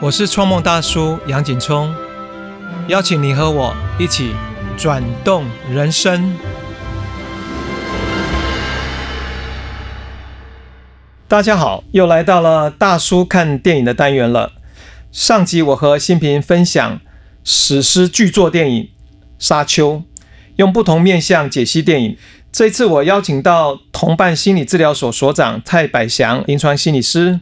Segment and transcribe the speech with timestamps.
[0.00, 1.92] 我是创梦大叔杨景聪，
[2.86, 4.32] 邀请你和我一起
[4.76, 6.36] 转动人生。
[11.26, 14.52] 大家好，又来到了大叔看电影的单元了。
[15.10, 17.00] 上集我和新平分享
[17.42, 18.84] 史诗巨作电影
[19.40, 19.94] 《沙丘》，
[20.54, 22.16] 用不同面向解析电影。
[22.50, 27.40] 这一次我邀请到同伴心理治疗所所长蔡百祥临床心理师，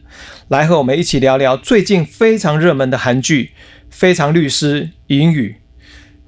[0.48, 3.44] 来和我们一起聊聊最近非常热门的韩剧
[3.88, 5.56] 《非常律师云雨》。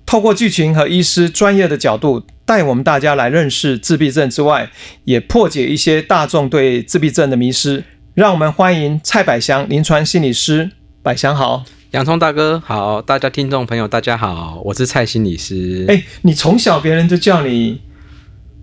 [0.06, 4.70] 透过剧情和医师专业的角度，带我们大家来认识自闭症之外，
[5.04, 7.84] 也破解一些大众对自闭症的迷失。
[8.14, 10.70] 让我们欢迎蔡百祥临床心理师，
[11.02, 15.84] 百祥好，洋葱大哥好，大家听众朋友大家好，我是蔡心理师。
[15.88, 17.80] 哎，你从小别人就叫你。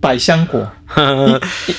[0.00, 0.66] 百香果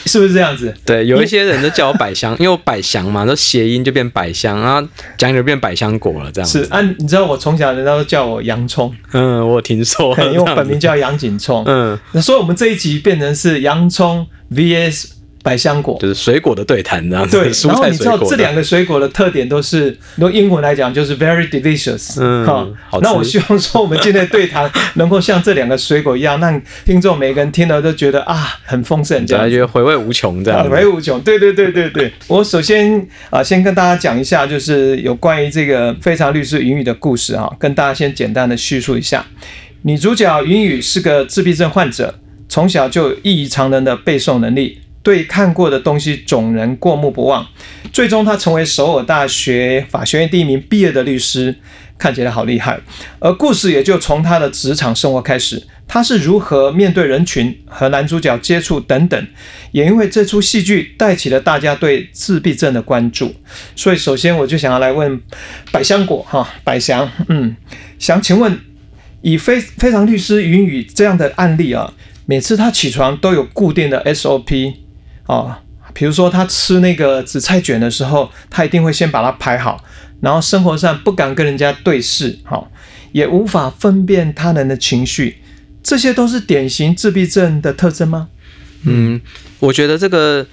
[0.06, 0.74] 是不是这样子？
[0.86, 6.82] 对，有一些人都叫我百香，因为我百香嘛，都谐音就变百香，然后讲就变百香果了，这样子是啊。
[6.98, 15.17] 你知道我从小人家都叫我洋葱，嗯，我听说，因为我本名叫杨景聪，嗯，所以我们这一集变成是洋葱 VS。
[15.48, 17.50] 百香果就是水果的对谈，这样对。
[17.70, 23.00] 然后你知道这两个水果的特点都是用英文来讲就是 very delicious，嗯，好。
[23.00, 31.18] 那我希望说我们今天的对谈能够像这两个水果一样，让听众每个人听了都觉得啊很丰盛，这样觉得回味无穷，这样回味无穷。
[31.22, 32.12] 对对对对对。
[32.28, 39.26] 我首先啊，先跟大家讲一下，就是有关于这个非常律师云雨的故事啊，跟大家先简单的叙述一下。
[39.84, 42.16] 女主角云雨是个自闭症患者，
[42.50, 44.80] 从小就异于常人的背诵能力。
[45.08, 47.48] 对看过的东西总能过目不忘，
[47.94, 51.56] 最终他成为首尔大学法学院第一名毕业的律师，
[51.98, 52.78] 看起来好厉害。
[53.20, 59.28] 而故事也就从他的职场生活开始，他是如何面对人群和男主角接触等等。
[59.72, 63.34] 也因为这出戏剧带起了大家对自闭症的关注，
[63.78, 65.22] 所以首先我就想要来问
[65.72, 67.56] 百香果哈，百祥，嗯，
[67.98, 68.60] 想请问
[69.22, 71.94] 以非非常律师云雨这样的案例啊，
[72.26, 74.74] 每次他起床都有固定的 SOP。
[75.28, 75.56] 哦，
[75.94, 79.84] 比如说他吃那个紫菜卷的时候，他一定会先把它排好，
[80.22, 82.72] 然后生活上不敢跟人家对视，好，
[83.12, 85.38] 也无法分辨他人的情绪，
[85.84, 88.30] 这些都是典型自闭症的特征吗？
[88.84, 89.20] 嗯，
[89.60, 90.46] 我觉得这个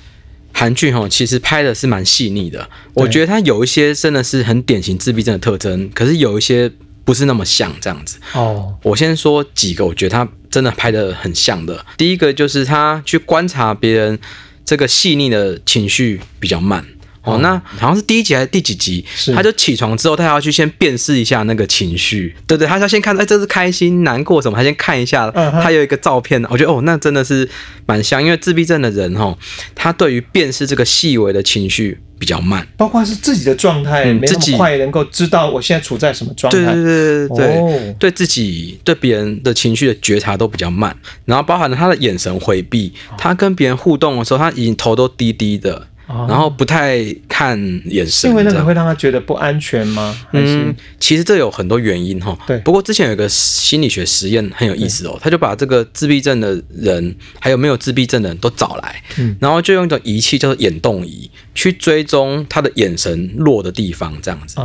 [0.52, 2.68] 韩剧哈，其实拍的是蛮细腻的。
[2.94, 6.72] 我觉得它有一些真的是很典型自闭症的特征，可是有一些
[7.04, 8.18] 不是那么像这样子。
[8.32, 11.84] 哦，我先说几个，我觉得他真的拍的很像的。
[11.96, 14.18] 第一个就是他去观察别人。
[14.64, 16.84] 这个细腻的情绪比较慢
[17.22, 19.04] 哦，那好像是第一集还是第几集？
[19.34, 24.58] 他就起床之后，他要去先辨识一下那个情绪，对对，他要先看，哎，这是开心、难过什么？
[24.58, 27.48] 他先看一下，他有一个照片，我觉得哦，那真的是
[27.86, 29.36] 蛮像，因为自闭症的人哈，
[29.74, 31.98] 他对于辨识这个细微的情绪。
[32.24, 36.58] 比较慢，包括是自己的状态，没那么快能够知道我现在处在什么状态。
[36.58, 40.96] 对对对对对，对自己对别人的情绪的觉察都比较慢，
[41.26, 45.86] 然后包含了他的眼神回避，他跟别人互动的时候，他已经头都低低的。
[46.06, 50.14] 然后不太看眼神，因为那个会让他觉得不安全吗？
[50.32, 52.36] 嗯，其实这有很多原因哈。
[52.46, 64.56] 对，不过之前有一个心理学实验很有意思哦，他就把这个自闭症的人还有没有自闭症的人都找来，嗯，然后就用一种仪器叫做眼动仪去追踪他的眼神落的地方，这样子，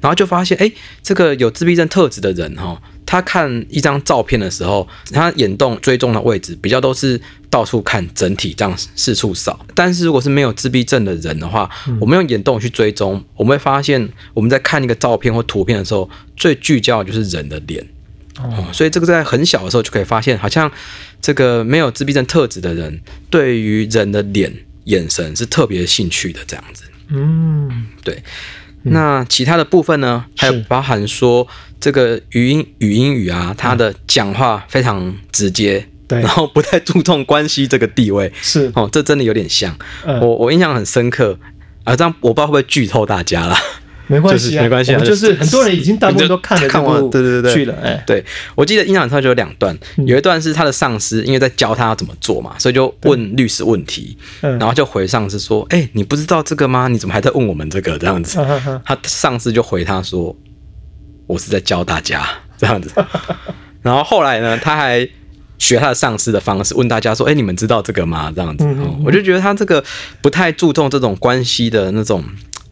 [0.00, 0.70] 然后就发现，哎，
[1.02, 2.80] 这个有自闭症特质的人哈。
[3.10, 9.64] 他看一张照片的时候，他眼动追踪的位置比较都是到处看整体，这样四处扫。
[9.74, 11.66] 但是如果是没有自闭症的人的话，
[11.98, 17.82] 我们用眼动去追踪，我们会发现我们在看一个照片或图片的时候，最聚焦的就是人的脸。
[18.42, 20.70] 哦，所以这个在很小的时候就可以发现，好像
[21.22, 24.52] 这个没有自闭症特质的人，对于人的脸
[24.84, 26.84] 眼神是特别兴趣的这样子。
[27.08, 28.22] 嗯，对。
[28.82, 30.24] 那其他的部分呢？
[30.36, 31.46] 还有包含说
[31.80, 38.70] 这个语音语音语啊，他的讲话非常直接，对，然后不太注重关系这个地位， 是。
[38.74, 39.76] 哦，这真的有点像。
[40.04, 41.38] 我我印象很深刻。
[41.84, 43.56] 啊，这样我不知道会不会剧透大家了。
[44.08, 47.54] 没关系，没关系，啊就是很多人已经大部分都看了看完，对对对。
[47.54, 47.74] 去了。
[47.82, 48.24] 哎，对
[48.54, 56.88] 我记得印象很深就有两段，有一段是他的上司因为在教他要怎么做嘛，所以就问律师问题，然后就回上司说：“哎，你不知道这个吗？
[56.88, 58.38] 你怎么还在问我们这个？”这样子，
[58.84, 60.34] 他上司就回他说
[61.28, 62.28] ：“我是在教大家
[62.58, 62.90] 这样子。”
[63.82, 65.08] 然后后来呢，他还
[65.58, 68.66] 学他的上司的方式问大家说：“哎，你们知道这个吗？”这样子，
[69.04, 69.84] 我就觉得他这个
[70.20, 72.24] 不太注重这种关系的那种。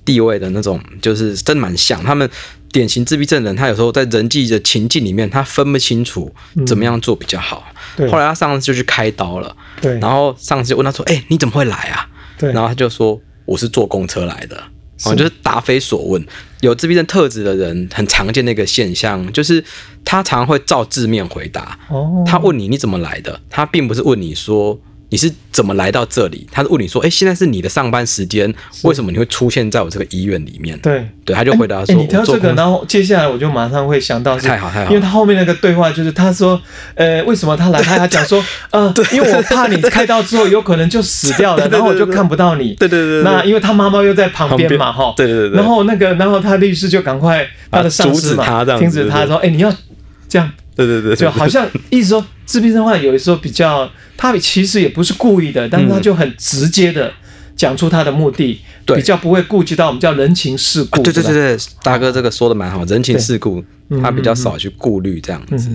[0.07, 2.31] 地位的那种，就是真蛮像他们
[2.71, 6.33] 典型自闭症人，他有时候在人际的情境里面，他分不清楚
[6.65, 7.67] 怎么样做比较好。
[8.09, 9.99] 后来他上司就去开刀了，对。
[9.99, 12.53] 然后上司就问他说：“哎，你怎么会来啊？”对。
[12.53, 14.63] 然后他就说：“我是坐公车来的。”
[15.05, 16.25] 哦，就是答非所问。
[16.61, 19.63] 有自闭症特质的人很常见的一个现象，就是
[20.05, 21.79] 他常常会照字面回答。
[21.89, 24.79] 哦，他问你你怎么来的，他并不是问你说。
[25.09, 26.47] 你是怎么来到这里？
[26.51, 36.61] 他是问你说：“哎，现在是你的上班时间，为什么你会出现在我这个医院里面？”对对，他就回答说：“你挑这个，然后接下来我就马上会想到，太好太好，因为他后面那个对话就是他说：
[36.97, 37.81] 呃，为什么他来？
[37.81, 42.75] 他还讲说： 呃，因为我怕你开刀之后有可能就死掉了， 然后我就看不到你。
[42.75, 49.73] 对对对，那因为他妈妈又在旁边嘛，哈，对对对，然后那个，然后他律师就赶快他的上司嘛，停止他说：哎，你要
[50.29, 57.13] 这样。”对对对，就好像意思说，自闭症患者有的时候比较，他其实也不是故意的，但是他就很直接的
[57.57, 58.61] 讲出他的目的，
[58.95, 61.03] 比较不会顾及到我们叫人情世故。
[61.03, 63.65] 对对对对，大哥这个说的蛮好，人情世故
[64.03, 65.71] 他比较少去顾虑这样子。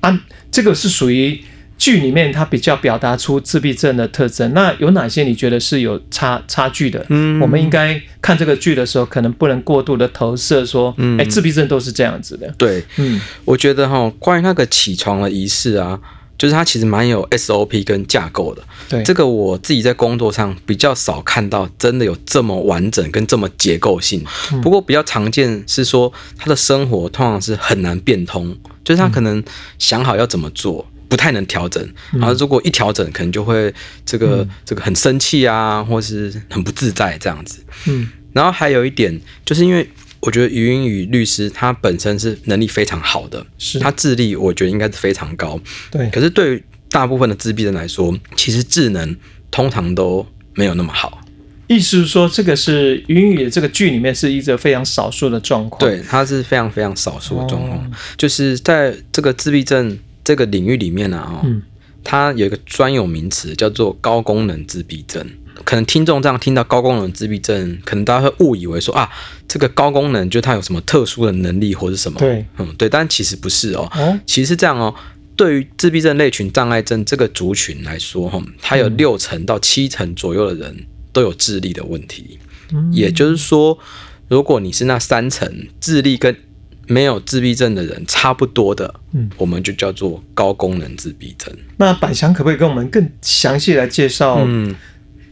[0.00, 0.20] 啊，
[0.52, 1.42] 这个是属于。
[1.76, 7.04] 剧里面他比较表达出自闭症的特征，那有哪些你觉得是有差差距的？
[7.08, 12.52] 嗯，我们应该看这个剧的时候，可能不能过度的投射说，哎，自闭症都是这样子的。
[12.56, 16.00] 对，嗯，我觉得哈，关于那个起床的仪式啊，
[16.38, 18.62] 就是它其实蛮有 SOP 跟架构的。
[18.88, 24.24] 对，这个我自己在工作上比较少看到，真的有这么完整跟这么结构性。
[24.62, 29.42] 不过比较常见是说，他的生活通常是很难变通，就是他可能
[29.78, 30.86] 想好要怎么做。
[31.14, 31.80] 不太能调整，
[32.14, 33.72] 然后如果一调整，可能就会
[34.04, 37.62] 这个这个很生气啊，或是很不自在这样子。
[37.86, 39.88] 嗯，然后还有一点，就是因为
[40.18, 45.60] 我觉得余英宇律师他本身是能力非常好的，是他智力我觉得应该是非常高。
[45.88, 49.16] 对，可是对于大部分的自闭症来说，其实智能
[49.52, 51.20] 通常都没有那么好。
[51.68, 55.78] 意思是说，这个是云英宇的这个剧里面是一个非常少数的状况。
[55.78, 59.96] 对，他是非常非常少数的状况，就是在这个自闭症。
[60.24, 61.44] 这个领域里面呢，哦，
[62.02, 65.24] 它有一个专有名词叫做高功能自闭症。
[65.64, 69.08] 可能听众这样听到高功能自闭症，可能大家会误以为说啊，
[69.46, 72.18] 这个高功能就它有什么特殊的能力或者什么？
[72.18, 73.88] 对，嗯，对，但其实不是哦。
[73.94, 74.92] 哦，其实是这样哦。
[75.36, 82.38] 对于自闭症类群障碍症这个族群来说，哈，它有六成到七成左右的人都有智力的问题。
[82.72, 83.78] 嗯，也就是说，
[84.28, 86.36] 如果你是那三成智力跟
[86.86, 91.54] 没有自闭症的人差不多的，嗯，我们就叫做高功能自闭症。
[91.76, 94.74] 那百祥可不可以跟我们更详细来介绍，嗯，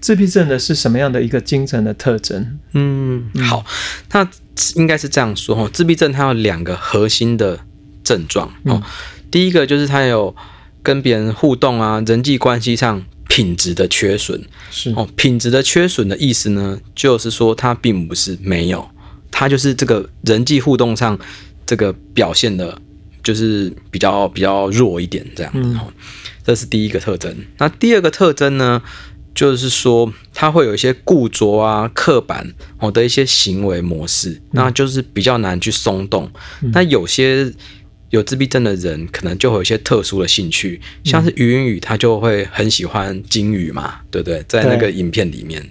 [0.00, 2.58] 自闭症的是什么样的一个精神的特征？
[2.72, 3.64] 嗯，好，
[4.12, 4.28] 那
[4.76, 7.60] 应该是这样说哈，自闭症它有两个核心的
[8.02, 8.82] 症状哦，
[9.30, 10.34] 第一个就是它有
[10.82, 14.92] 跟别人互动啊，人际关系上品质的缺损，是。
[14.96, 18.88] 哦，品质的缺损的意思呢，就是说它并不是没有。
[19.32, 21.18] 他就是这个人际互动上，
[21.66, 22.78] 这个表现的，
[23.24, 25.92] 就是比较比较弱一点这样子哈，
[26.44, 27.34] 这是第一个特征。
[27.58, 28.80] 那第二个特征呢，
[29.34, 36.30] 就是说他会有一些固着啊、刻板哦的一些行为模式，那就是比较难去松动。
[36.72, 37.50] 那有些
[38.10, 44.44] 有自闭症的人，可能就会有一些特殊的兴趣，像是余云雨，他就会很喜欢金鱼嘛，对不对？
[44.46, 45.66] 在那个影片里面，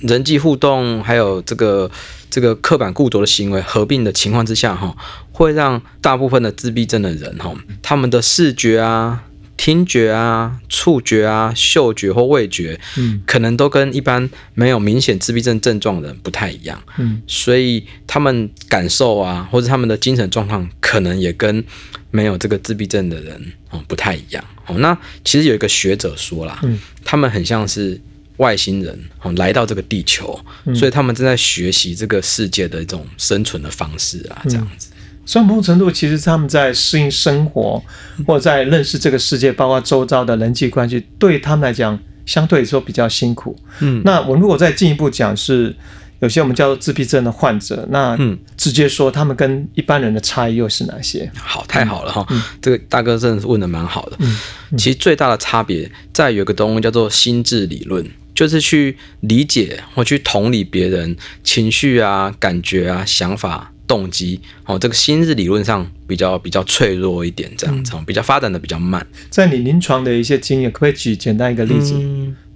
[0.00, 1.88] 人际互动还有这个。
[2.34, 4.92] 这个刻板固着的行为合并的情况之下，哈，
[5.30, 9.22] 会让大部分的自闭症的人，哈，他们的视觉啊、
[9.56, 21.64] 听觉啊、触觉啊、嗅觉或味觉，嗯，可能都跟一般没有明显自闭症症状的人不太一样，嗯，所以他们感受啊，或者他们的精神状况，可能也跟
[22.10, 24.42] 没有这个自闭症的人哦不太一样。
[24.66, 28.00] 哦，那其实有一个学者说啦，嗯，他们很像是。
[28.38, 30.38] 外星人哦来到这个地球，
[30.74, 34.88] 所以他们正在学习这个世界的一种生存的方式啊，这样子。
[35.26, 37.82] 所以某种程度其实他们在适应生活，
[38.26, 43.56] 或在认识这个世界，包括周遭的人际关系，对他们来讲相对来说比较辛苦。
[43.80, 45.74] 嗯，那我如果再进一步讲，是
[46.20, 51.30] 有些我们叫做自闭症的患者，那嗯，直接说他们跟一般人的差异又是哪些？
[51.34, 52.26] 好，太好了哈，
[52.60, 54.18] 这个大哥真的是问的蛮好的。
[54.18, 54.36] 嗯，
[54.76, 58.06] 其实最大的差别在有个东西叫做心智理论。
[58.34, 69.06] 就是去理解或去同理别人情绪啊、感觉啊、想法、动机哦，这个心智理论上比较比较脆弱一点，这样子比较发展的比较慢。
[69.30, 71.94] 在你临床的一些经验，可不可以举简单一个例子？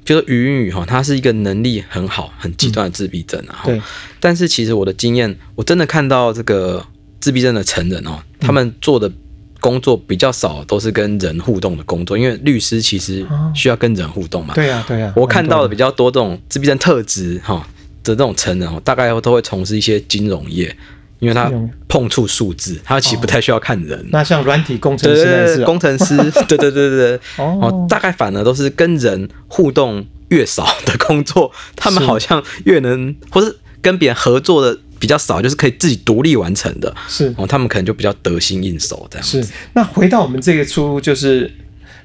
[0.04, 3.62] 就是余云宇哈，他是一个能力很好、很极端的自闭症啊。
[3.64, 3.80] 对。
[4.18, 6.84] 但是其实我的经验，我真的看到这个
[7.20, 9.12] 自闭症的成人哦，他们做的。
[9.60, 14.54] 工作比较少，都是跟人互动的工作，因为律师其实需要跟人互动嘛。
[14.54, 15.12] 对呀，对呀。
[15.16, 17.66] 我看到的比较多这种自闭症特质哈
[18.02, 20.74] 的这种成人哦，大概都会从事一些金融业，
[21.18, 21.52] 因为他
[21.88, 24.06] 碰触数字，他其实不太需要看人。
[24.10, 26.16] 那像软体工程师， 工程师，
[26.48, 33.56] 对对对对对，哦，大概反而都是跟人互动越少的工作，他们好像越能，或是。
[33.80, 39.42] 跟别人合作的比较少，就是可以自己独立完成的，是哦，他们可能就比较得心应手这样子。
[39.42, 39.52] 是。
[39.74, 41.50] 那回到我们这个出就是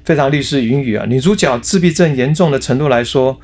[0.04, 3.38] 非常律师云雨啊，女主角自闭症严重的程度来说，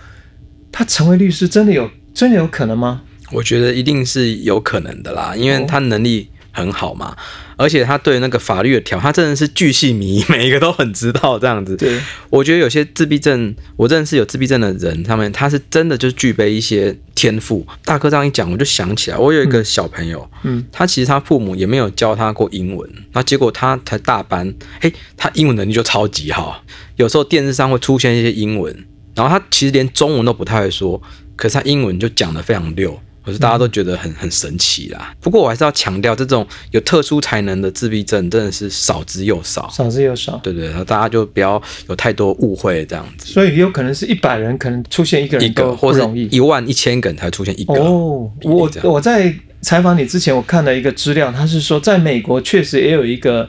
[0.70, 3.02] 她成为律师真的有真的有可能吗？
[3.32, 7.16] 我觉得一定是有可能的啦，因为她能力很好嘛，
[7.56, 11.76] 而且他对那个法律的条，他真的是巨细靡遗， 每一个都很知道这样子。
[11.76, 17.66] 对，我觉得有些自闭症，我认识有自闭症的人，他们他是真的就具备一些天赋。
[17.84, 26.62] 大哥这样一讲，我就想起来，我有一个小朋友，嗯，他其实他父母也没有教他过英文，那结果他才大班，嘿，他英文能力就超级好。
[26.96, 28.74] 有时候电视上会出现一些英文，
[29.14, 31.00] 然后他其实连中文都不太会说，
[31.36, 33.00] 可是他英文就讲得非常溜。
[33.30, 35.14] 可是大家都觉得很很神奇啦。
[35.20, 39.70] 不过我还是要强调，这种有特殊才能的自闭症真的是少之又少。
[39.70, 40.36] 少之又少。
[40.42, 43.32] 对对，然后大家就不要有太多误会这样子。
[43.32, 46.28] 所以有可能是一百人可能出现一个人一个，或是不容易。
[46.32, 47.74] 一万一千个人才出现一个。
[47.74, 53.48] 哦，我我在采访你之前，我看了一个资料，他是说在美国确实也有一个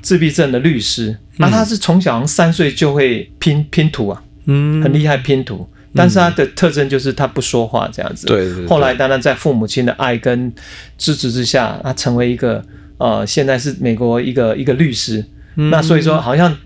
[0.00, 8.26] 自闭症的律师，那、他是从小三岁就会拼拼图啊，嗯很厉害拼图，但是他的特征就是他不说话这样子。
[8.26, 8.66] 对对对。
[8.66, 10.52] 后来当然在父母亲的爱跟
[10.96, 12.62] 支持之下，他成为一个
[12.98, 15.24] 呃，现在是美国一个一个律师。
[15.56, 15.70] 嗯。
[15.70, 16.56] 那所以说，好像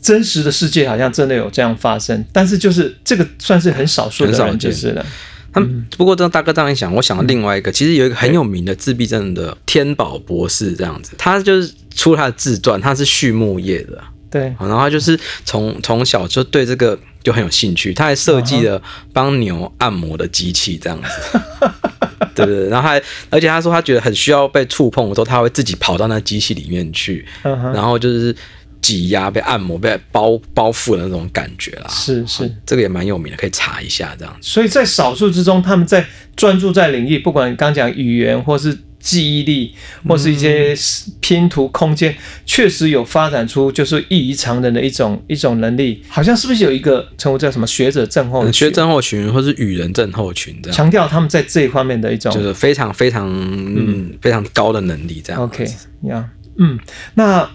[0.00, 5.04] 真实的世界好像真的有这样发生，但是就是这个算是很少数的人，就是了。
[5.50, 13.98] 他们不过，这大哥这样一想，我想到另外一个，其实有一个很有名的自闭症的天宝博士这样子，他就是出他的自传，他是畜牧业的，
[14.30, 18.80] 对，然后他就是从从小就对这个就很有兴趣，他还设计了
[19.12, 21.40] 帮牛按摩的机器这样子。
[22.34, 28.34] 对不对，然后还而且他说他觉得很需要被触碰的时候，他会自己跑到那机器里面去，然后就是
[28.80, 31.86] 挤压、被按摩、被包包覆的那种感觉啦。
[31.88, 32.48] 是是。
[32.64, 34.48] 这个也蛮有名的，可以查一下这样子。
[34.48, 36.06] 所以在少数之中，他们在
[36.36, 39.74] 专注在领域，不管刚讲语言，或是记忆力，
[40.06, 40.74] 或是一些
[41.20, 42.14] 拼图空间，
[42.44, 46.02] 确实有发展出就是异于常人的一种一种能力。
[46.08, 48.52] 好像是不是有一个称呼叫什么学者症候群？
[48.52, 55.42] 学症候群或是语人症候群这样，强调他们在这一方面的一种就是非常非常嗯非常高的能力这样。
[55.42, 55.66] OK
[56.02, 56.28] 呀，
[56.58, 56.78] 嗯，
[57.14, 57.48] 那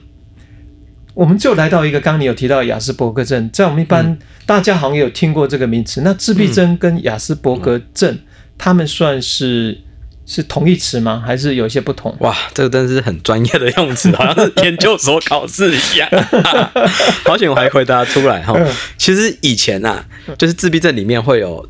[1.14, 6.02] 我们就来到一个，刚刚你有提到雅斯伯格症，在我们一般、嗯大家好像有听过这个名词。
[6.02, 8.20] 那自闭症跟雅斯伯格症，
[8.58, 9.80] 他们算是
[10.26, 11.22] 是同义词吗？
[11.26, 12.16] 还是有一些不同？
[12.20, 16.10] 哇，这个真的是很专业的用词， 好像是研究所考试一样。
[17.26, 18.74] 好险我还回答出来哈嗯。
[18.98, 20.06] 其实以前啊，
[20.38, 21.68] 就是自闭症里面会有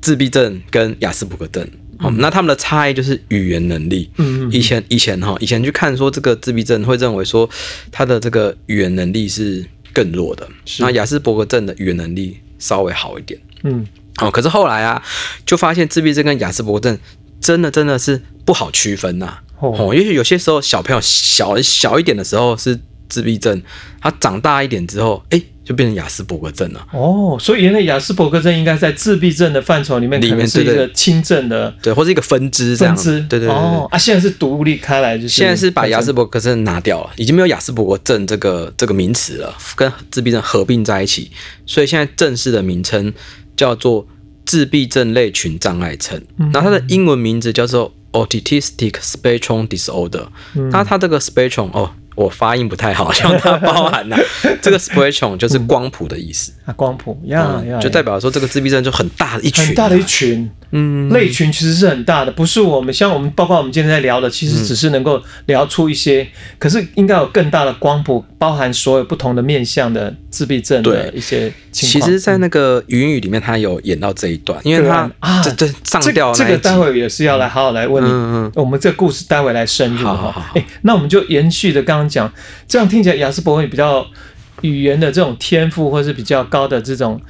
[0.00, 4.08] 自闭症跟雅斯伯格症，好，那他们的差异就是语言能力。
[4.18, 7.48] 嗯嗯以前以前哈，以前去看说这个自闭症会认为说
[7.90, 10.48] 他的这个语言能力是更弱的，
[10.78, 13.40] 那雅斯伯格症的语言能力稍微好一点。
[13.64, 13.84] 嗯，
[14.20, 15.02] 哦，可是后来啊，
[15.44, 16.98] 就发现自闭症跟雅斯伯格症
[17.46, 22.76] 真的真的是不好区分呐、哦哦，因为有些时候小朋友小小一点的时候是
[23.08, 23.62] 自闭症，
[24.00, 26.84] 他长大一点之后，哎，就变成雅斯伯格症了。
[26.92, 32.96] 哦，所以原来雅斯伯格症应该在自闭症的范畴里面，里面是一个轻症的对，或是一个分支这样。
[32.96, 33.24] 分支。
[33.28, 41.30] 对对哦啊，现在是独立开来，就是现在是把雅斯伯伯格症拿掉了，已经没有雅斯伯格症这个这个名词了，跟自闭症合并在一起，
[41.64, 43.14] 所以现在正式的名称
[43.56, 44.04] 叫做
[44.46, 46.22] 自闭症类群障碍症，
[46.52, 50.28] 然后它的英文名字叫做 Autistic Spectrum Disorder。
[50.70, 54.16] 那它这个 spectrum 哦，我发音不太好，希望它包含呐、
[54.60, 59.66] 这个 spectrum 就是光谱的意思，啊光谱呀呀，就代表说这个自闭症就很大的一群、啊。
[59.68, 66.26] 很大的一群，嗯，类群其实是很大的，不是我们像我们包括我们今天在聊的，其实只是能够聊出一些，
[66.58, 72.00] 可是应该有更大的光谱，包含所有不同的面向的自闭症的一些情况。
[72.00, 75.36] 其实，在那个语音语里面，他有演到这一段，因为他啊。
[75.36, 76.44] 啊这这上这吊那一集。
[76.44, 80.14] 这个待会也是要来好好来问你，嗯嗯我们这个故事待会来深入哈。
[80.14, 80.52] 好好好。
[80.54, 82.32] 哎，那我们就延续的刚刚讲，
[82.68, 84.06] 这样听起来雅斯伯格比较
[84.62, 87.20] 语言的这种天赋，或是比较高的这种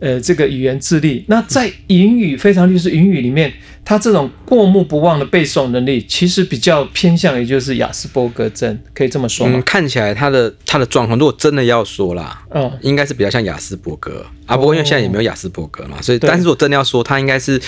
[0.00, 1.24] 呃这个语言智力。
[1.28, 3.52] 那在英语非常律师英语里面，
[3.84, 9.62] 他这种过目不忘的背诵能力，其实比较偏向于就是雅斯伯格症，可以这么说嗯，吗？
[9.64, 14.56] 看起来他的他的状况，如果真的要说啦，嗯，应该是比较像雅斯伯格啊。
[14.56, 17.60] 不过因为现在也没有雅斯伯格嘛，所以但是如果真的要说，他应该是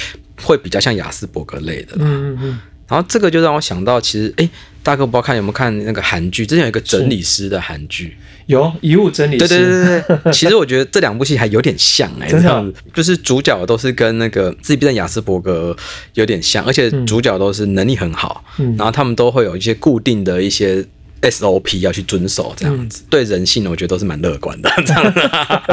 [0.43, 2.05] 会比较像雅斯伯格类的啦。
[2.05, 2.59] 嗯嗯嗯，
[2.91, 4.47] 然后这个就让我想到，其实哎，
[4.83, 8.17] 大哥不知道看有没有看那个韩剧，之前有一个整理师的韩剧，
[8.47, 12.51] 有遗物整理师，对对对对对， 其实我觉得这两部戏还有点像哎、真的？
[12.51, 15.77] 啊这样子就是主角都是跟那个自闭症雅斯伯格
[16.15, 18.75] 有点像，而且主角都是能力很好，嗯。
[18.77, 20.85] 然后他们都会有一些固定的一些
[21.23, 24.71] SOP 要去遵守，这样子、对人性，我觉得都是蛮乐观的。
[24.87, 25.13] 这样，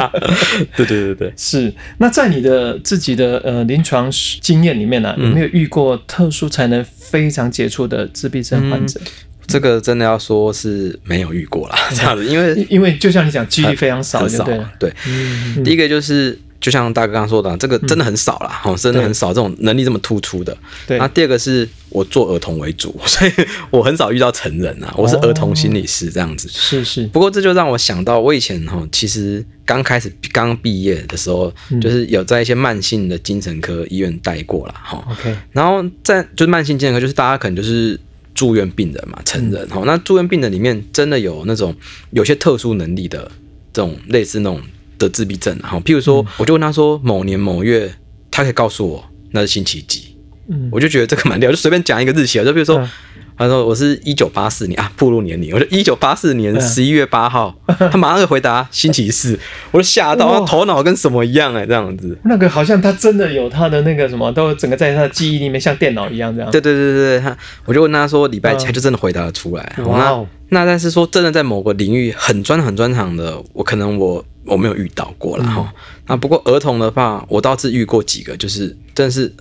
[0.76, 1.72] 对对对对，是。
[1.98, 9.00] 那在你的自己的呃临床经验里面呢、有没有遇过特殊才能非常杰出的自闭症患者？
[9.46, 14.64] 这个真的要说是没有遇过啦，这样子，因为因因为就像你讲，几率非常少，很少就对。
[14.78, 16.38] 对，嗯，第一个就是。
[16.60, 20.56] 就像大哥刚刚说的，这个真的很少啦，哦、真的很少这种能力这么突出的。
[20.86, 23.32] 对那第二个是我做儿童为主， 所以
[23.70, 26.48] 我很少遇到成人啊，我是儿童心理师这样子。
[26.48, 34.74] 是是，不过这就让我想到，我以前哈，其实刚开始刚毕业的时候，嗯就是有在一些慢性的精神科医院待过啦。
[34.82, 35.04] 哈。
[35.12, 37.98] OK，然后在就是慢性精神科，就是大家可能就是
[38.34, 41.74] 住院病人嘛，成人嗯哈、那住院病人里面真的有那种
[42.10, 43.30] 有些特殊能力的
[43.72, 44.60] 这种类似那种
[44.98, 46.02] 的自闭症啊，哈，譬如嗯。
[46.02, 47.94] 说，我就问他说某年某月，
[48.30, 50.16] 他可以告诉我那是星期几，
[50.48, 52.90] 嗯，我就觉得这个蛮屌，就随便讲一个日期啊，就比如说嗯。
[53.38, 57.54] 他说我是一九八四年啊，步入年龄，我就一九八四年嗯十一月八号，
[57.90, 59.38] 他马上就回答星期四，
[59.70, 62.18] 我就吓到，他头脑跟什么一样哎、这样子。
[62.24, 66.50] 那个好像他真的有他的那个什么，都整个在他的记忆里面，像电脑一样这样。
[66.50, 69.72] 对对对对对，他我就问他说礼拜几，嗯他就真的回答得出来。
[69.78, 75.72] 哦哇哦那那但是说真的，在某个领域很专很专长的，我可能我我没有遇到过嗯了哈。
[76.06, 79.32] 那不过儿童的话，我倒是遇过几个，就是真的是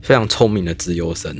[0.00, 1.36] 非常聪明的资优生。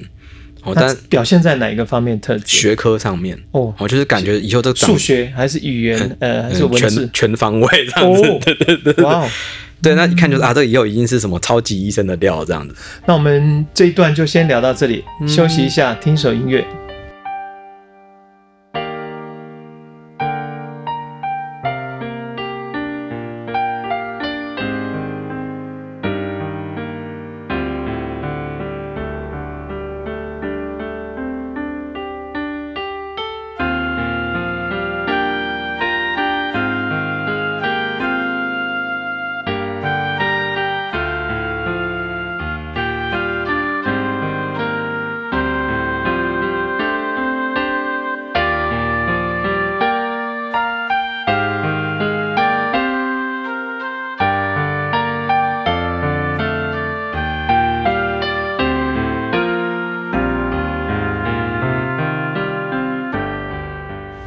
[0.70, 2.56] 哦，但表现在哪一个方面特质？
[2.56, 6.16] 学科上面，哦，我就是感觉以后这个数学还是语言？
[6.20, 7.10] 呃，还是嗯文字全？
[7.12, 8.28] 全方位这样子。
[8.28, 9.28] 哦 对对对对哇哦！
[9.80, 12.75] 对，那一看就是啊，这以后已经是什么超级医生的料这样子。
[13.06, 16.66] 那我们这一段就先聊到这里，休息一下，听首音乐。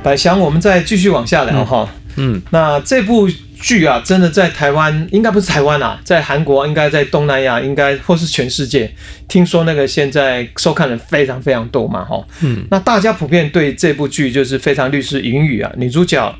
[0.03, 1.87] 百祥，我们再继续往下聊哈。
[2.15, 3.29] 嗯，那这部
[3.61, 8.91] 剧啊，真的在台湾，应该不是台湾啊，在韩国，应该在东南亚，应该或是全世界，
[9.27, 12.25] 听说那个现在收看人非常非常多嘛，哈。
[12.41, 16.35] 嗯，那大家普遍对这部剧就是非常律师云雨啊，女主角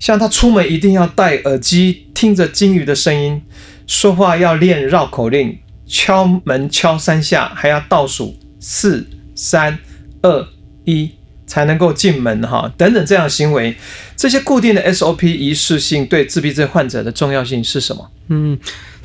[0.00, 3.42] 像她出门一定要戴耳机，听着金鱼的声音，
[3.86, 9.78] 说话要练绕口令，敲门敲三下，还要倒数四三
[10.22, 10.48] 二
[10.86, 11.12] 一。
[11.52, 13.76] 才能够进门哈，等等这样的行为，
[14.16, 18.10] 这些固定的 SOP 仪式性对自闭症患者的重要性是什么？
[18.28, 18.58] 嗯，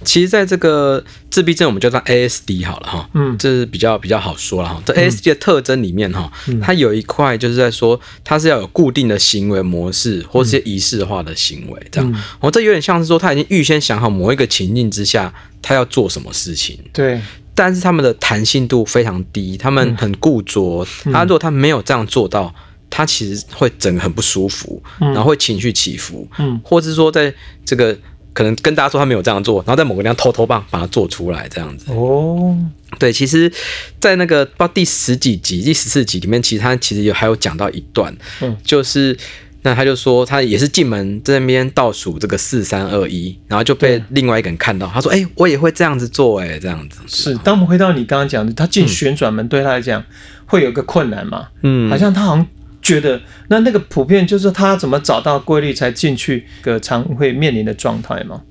[0.05, 3.37] 其实在这个自闭症，我们叫它 ASD 好了哈，嗯。
[3.37, 4.81] 这是比较比较好说了哈。
[4.85, 6.57] 这 ASD 的特征里面哈，嗯。
[6.61, 12.09] 它有一块就是在说，它是要有固定的行为模式或是些仪式化的行为，这样。
[12.09, 12.23] 嗯。
[12.39, 17.19] 哦，这有点像是说他已经预先想好某一个情境之下，他要做什么事情，对，
[17.57, 20.85] 但是他们的弹性度非常低，他们很固着。
[21.11, 22.53] 他如果他没有这样做到，
[22.87, 27.33] 他其实会整个很不舒服，嗯然后会情绪起伏，嗯或者是说在
[27.65, 27.97] 这个
[28.31, 31.91] 可能跟大家说他没有这样做，然后在某个地方偷偷棒把它做出来这样子。
[31.91, 32.55] 哦，
[32.99, 33.51] 对，其实，
[33.99, 39.17] 在那个不知道第十几集、第十四集里面，其实他其实有还有讲到一段，嗯就是
[39.67, 47.35] 那他就说他也是进门在那边倒数这个四三二一，然后就被另外一个人看到，他说：“哎、我也会这样子做、哎，这样子。”是。
[47.39, 50.01] 当我们回到你刚刚讲的，他进旋转门对他来讲
[50.45, 51.49] 会有个困难嘛？
[51.63, 52.47] 嗯，好像他好像
[52.81, 58.41] 觉得那那个普遍就是他怎么找到规律才进去个常会面临的状态嘛？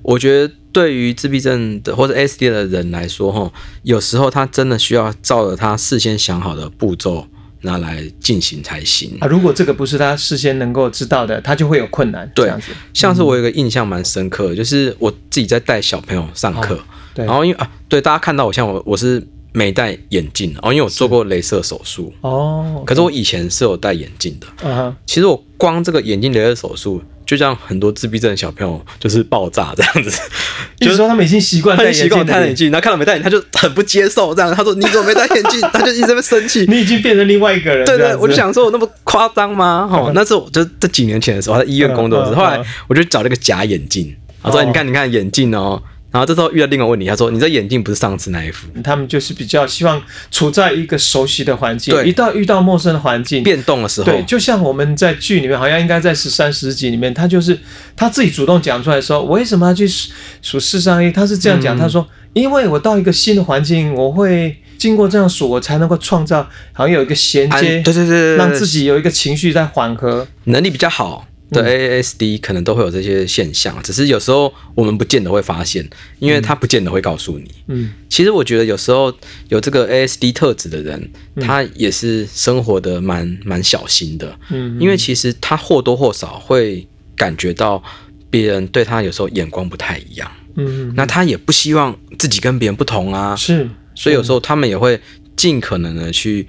[0.00, 7.26] 我觉得对于自闭症的或者 SD 的人来说，哈，有时候他真的需要照着他事先想好的步骤
[7.62, 9.16] 拿来进行才行。
[9.20, 12.30] 啊，如果这个不是他事先能够知道的，他就会有困难。
[12.34, 16.78] 对子，像是我有一个印象蛮深刻的，就是我自己在带小朋友上课，
[17.14, 24.46] 对然后因为啊，对大家看到我像我我是没戴眼镜，哦，因为我做过镭射手术，哦，可是我以前是有戴眼镜的。
[24.68, 30.10] 啊哈，其实我光这个眼镜镭射手术，就像很多自闭症的小朋友就是爆炸这样子，
[30.80, 34.52] 就是说他们已经习惯戴戴眼镜，然后看到没戴眼镜，他就很不接受这样。
[34.52, 36.66] 他说：“你怎么没戴眼镜？” 他就一直在生气。
[36.68, 37.86] 你已经变成另外一个人。
[37.86, 39.88] 对对，这样子我就想说，我那么夸张吗？
[39.92, 44.12] 哦，那是我就这几年前的时候，在医院工作的时候，后来我就找了一个假眼镜，
[44.42, 52.08] 我说：“哦你看，你看眼镜哦，然后这时候遇到另外一个问题，他说：“你这眼镜不是上次那一副，他们就是比较希望处在一个熟悉的环境，对。
[52.08, 57.56] 一到遇到陌生的环境，变动的时候，对，就像我们在剧里面，好像应该在十三十集里面，他就是
[57.94, 60.10] 他自己主动讲出来说，我为什么要去数
[60.42, 61.12] 数四三一？
[61.12, 61.62] 他是这样嗯。
[61.62, 66.42] 讲，他说，因为我到一个新的环境，我会经过这样数，我才能够创造
[66.72, 68.36] 好像有一个衔接，对对，对。
[68.36, 70.26] 让自己有一个情绪在缓和。
[70.44, 77.50] 能力比较好的 AASD 可能都会有这些现象，只是有时候我们不见得会发现，因为他不见得会告诉你。
[77.68, 79.12] 嗯，其实我觉得有时候
[79.48, 81.46] 有这个 ASD 特质的人，嗯。
[81.46, 86.86] 他也是生活的蛮蛮小心的，嗯，因为其实他或多或少会
[87.16, 87.82] 感觉到
[88.30, 95.00] 别人对他有时候眼光不太一样，嗯，那他也不希望自己跟别人不同啊，是，所以有时候他们也会
[95.34, 96.46] 尽可能的去，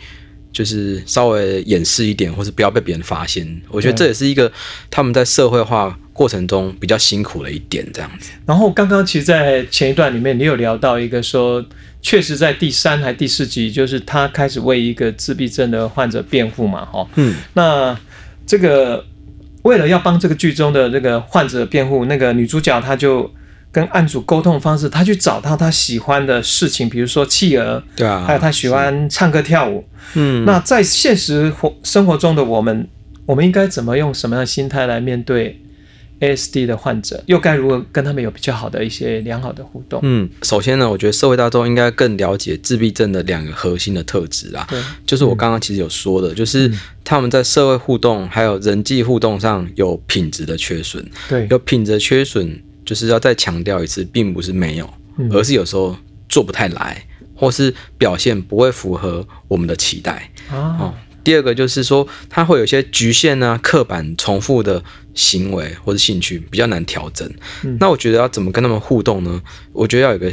[0.51, 3.61] 就是稍微掩饰一点，或是不要被别人发现。
[3.69, 4.51] 我觉得这也是一个
[4.89, 8.31] 他们在社会化过程中比较辛苦的一点，这样子。
[8.45, 11.65] 然后刚刚其实，在前一段里面，你有聊到一个说，
[12.01, 17.97] 确实在第三还第四集，就是他开始为一个自闭症的患者辩护嘛，哈，嗯，那
[18.45, 19.05] 这个
[19.63, 23.31] 为了要帮这个剧中的这个患者辩护，那个女主角她就
[23.71, 29.85] 跟案主沟通的方式，他去找到他喜欢的事情，比如说企鹅，对啊，还有他喜欢唱歌跳舞。
[30.15, 32.87] 嗯，那在现实活生活中的我们，
[33.25, 35.61] 我们应该怎么用什么样的心态来面对
[36.19, 37.23] ASD 的患者？
[37.27, 40.01] 又该如何跟他们有比较好的一些良好的互动？
[40.03, 44.67] 嗯，首先呢，我觉得社会大众应该更了解自闭症的两个核心的特质啊。
[44.69, 46.69] 对，就是我刚刚其实有说的，就是
[47.05, 51.03] 他们在社会互动还有人际互动上有品质的缺损。
[51.29, 55.95] 对，有品质的缺损，就是要再强调一次，并不是没有，嗯而是有时候
[56.27, 57.01] 做不太来，
[57.33, 60.29] 或是表现不会符合我们的期待。
[60.49, 67.25] 啊哦，第二个就是说，它会有一些局限啊、刻板、重复的行为或者兴趣，比较难调整。
[67.63, 69.41] 嗯那我觉得要怎么跟他们互动呢？
[69.71, 70.29] 我觉得要有个，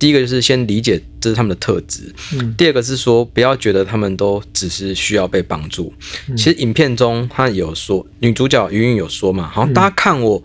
[0.00, 5.94] 第一个就是先理解这是他们的特质，嗯第二个是说不要觉得他们都只是需要被帮助。
[6.28, 10.42] 嗯其实影片中他有说，女主角云云有说嘛，好像大家看我。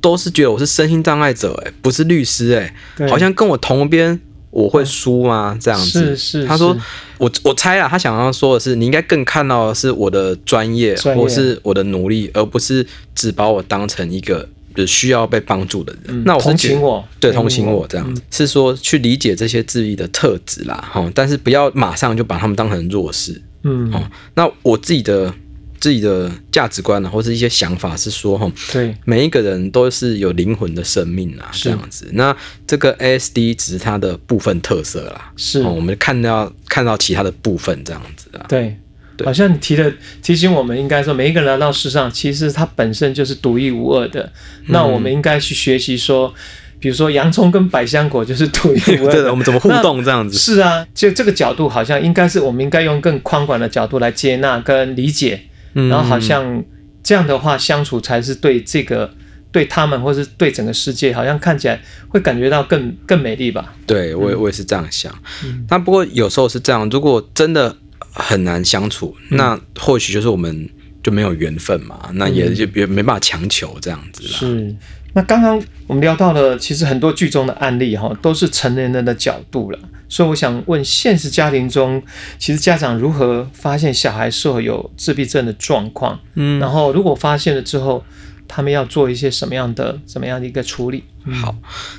[0.00, 3.08] 都是觉得我是身心障碍者、欸，不是律师、欸，对。
[3.08, 4.18] 好像跟我同边
[4.50, 5.56] 我会输吗？
[5.60, 6.76] 这样子，是是他说
[7.18, 16.02] 我我猜啊，他想要说的是，你应该更看到的是我的专业或是我的努力，而不是只把我当成一个就需要被帮助的人。
[16.08, 23.40] 嗯那我是同情我，对同情我这样子，是说去理解这些自闭的特质啦，哈，但是不要马上就把他们当成弱势。
[23.62, 24.02] 嗯，哦，
[24.34, 25.32] 那我自己的
[25.80, 32.08] 自己的价值观呢，或是一些想法是说，哈，对，每一个人都是有灵魂的生命啦，是这样子。
[32.12, 38.44] 那这个 ASD 只是它的部分特色啦，是哦，我们看到看到其他的部分这样子啊。
[38.46, 38.76] 对，
[39.24, 44.30] 好像你提的提醒我们，应该说每一个人来到世上，其实他本身就是独一无二的。
[44.66, 46.32] 那我们应该去学习说，
[46.78, 49.36] 比如说洋葱跟百香果就是独一无二的 我。
[49.36, 50.36] 们怎么互动这样子？
[50.36, 55.40] 是啊，就这个角度，好像应该是我们应该用更宽广的角度来接纳跟理解，
[55.74, 56.64] 嗯然后好像
[57.02, 59.12] 这样的话相处才是对这个
[59.52, 63.74] 对他们或是对整个世界，好像看起来会感觉到更更美丽吧。
[63.86, 65.12] 对我也我也是这样想。
[65.44, 67.76] 嗯那不过有时候是这样，如果真的
[68.12, 70.68] 很难相处，嗯那或许就是我们
[71.02, 74.38] 就没有缘分嘛，那也就也没办法强求这样子啦。
[74.38, 74.76] 是。
[75.12, 79.78] 那刚刚我们聊到了，其实很多剧中的案例哈，都是成年人的角度了。
[80.08, 82.02] 所以我想问，现实家庭中，
[82.38, 86.18] 其实家长如何发现小孩是否有自闭症的状况？
[86.34, 88.04] 嗯，然后如果发现了之后，
[88.48, 91.04] 他们要做一些什么样的、怎么样的一个处理？
[91.32, 91.54] 好，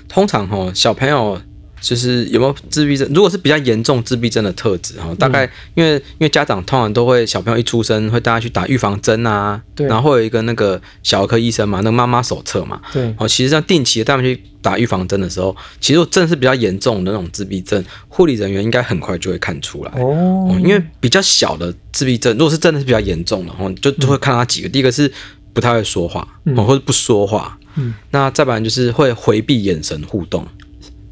[0.09, 1.41] 通常哈小朋友
[1.81, 19.91] 就是有没有自闭症，如果是比较严重自闭症的特质哈，大概因为因为家长通常都会小朋友一出生会带他去打预防针啊，对然后会有一个那个小儿科医生嘛，那个妈妈手册嘛，对，哦，其实像定期的带他们去打预防针的时候，其实我真的是比较严重的那种自闭症，护理人员应该很快就会看出来。
[19.95, 24.69] 哦哦，因为比较小的自闭症，如果是真的是比较严重的，哦，就就会看他几个。
[24.69, 25.11] 第一个是
[25.51, 27.57] 不太会说话，哦，或者不说话。
[27.75, 30.45] 嗯，那再不然就是会回避眼神互动，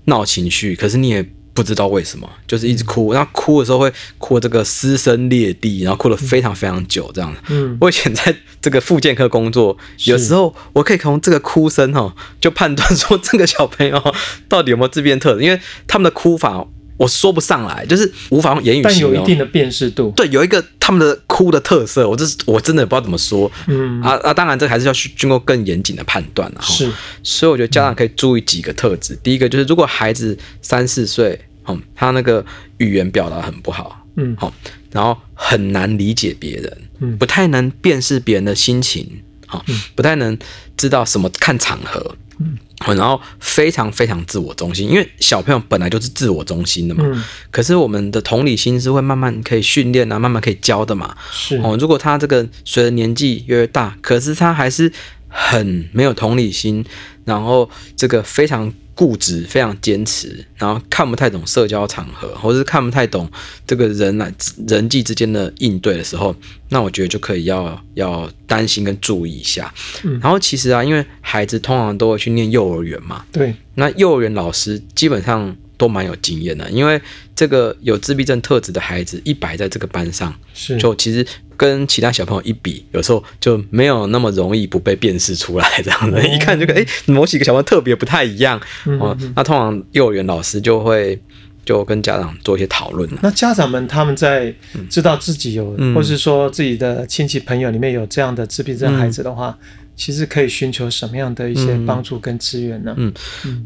[0.10, 3.14] 闹情绪，可是你也不知道为什么，就是一直哭。
[3.14, 7.36] 然后哭的时候会哭这个撕声裂地，然后哭了非常非常久这样。
[7.50, 14.16] 嗯，我以前在这个复健科工作，有时候我可以从这个哭声哈，就判断说这个小朋友
[14.48, 16.66] 到底有没有自闭症特质，因为他们的哭法
[17.00, 19.16] 我说不上来，就是无法用言语但形容。
[19.16, 20.12] 有一定的辨识度。
[20.18, 23.50] 对，有一个他们的哭的特色，我这是我真的不知道怎么说。
[23.68, 26.62] 嗯，啊啊，当然这还是要去经过更严谨的判断啊。
[26.62, 26.92] 是，
[27.24, 29.18] 所以我觉得家长可以注意几个特质。
[29.24, 32.46] 第一个就是，如果孩子三四岁，嗯，他那个
[32.80, 34.54] 语言表达很不好，嗯好，
[34.92, 39.08] 然后很难理解别人，嗯不太能辨识别人的心情，
[39.46, 39.64] 好，
[39.96, 40.38] 不太能
[40.76, 42.46] 知道什么看场合，哦
[42.88, 47.04] 然后非常非常自我中心，因为小朋友本来就是自我中心的嘛。
[47.06, 51.16] 嗯，可是我们的同理心是会慢慢可以训练啊，慢慢可以教的嘛。
[51.32, 54.92] 是，哦，如果他这个随着年纪越来越大，可是他还是
[55.28, 56.84] 很没有同理心，
[57.26, 63.32] 然后这个非常固执、非常坚持，然后看不太懂社交场合，或者是看不太懂
[63.66, 64.30] 这个人来
[64.68, 66.36] 人际之间的应对的时候，
[66.68, 69.74] 那我觉得就可以要要担心跟注意一下。
[70.04, 70.20] 嗯。
[70.22, 77.02] 然后其实啊，因为孩子通常都会去念幼儿园嘛，对，那幼儿园老师基本上都蛮有经验的，因为
[77.34, 81.26] 这个有自闭症特质的孩子一摆在这个班上，是，就其实
[81.60, 86.22] 跟其他小朋友一比，有时候就没有那么容易不被辨识出来，这样子、哦。
[86.22, 89.18] 一看就跟哎某几个小朋友特别不太一样嗯哦。
[89.36, 91.22] 那通常幼儿园老师就会
[91.66, 93.20] 就跟家长做一些讨论了。
[93.22, 94.54] 那家长们他们在
[94.90, 95.94] 知道自己有，嗯。
[95.94, 99.58] 或是说自己的亲戚朋友里面有这样的自闭症孩子的话，
[99.98, 102.96] 其实可以寻求什么样的一些帮助跟资源呢？
[102.98, 103.14] 嗯。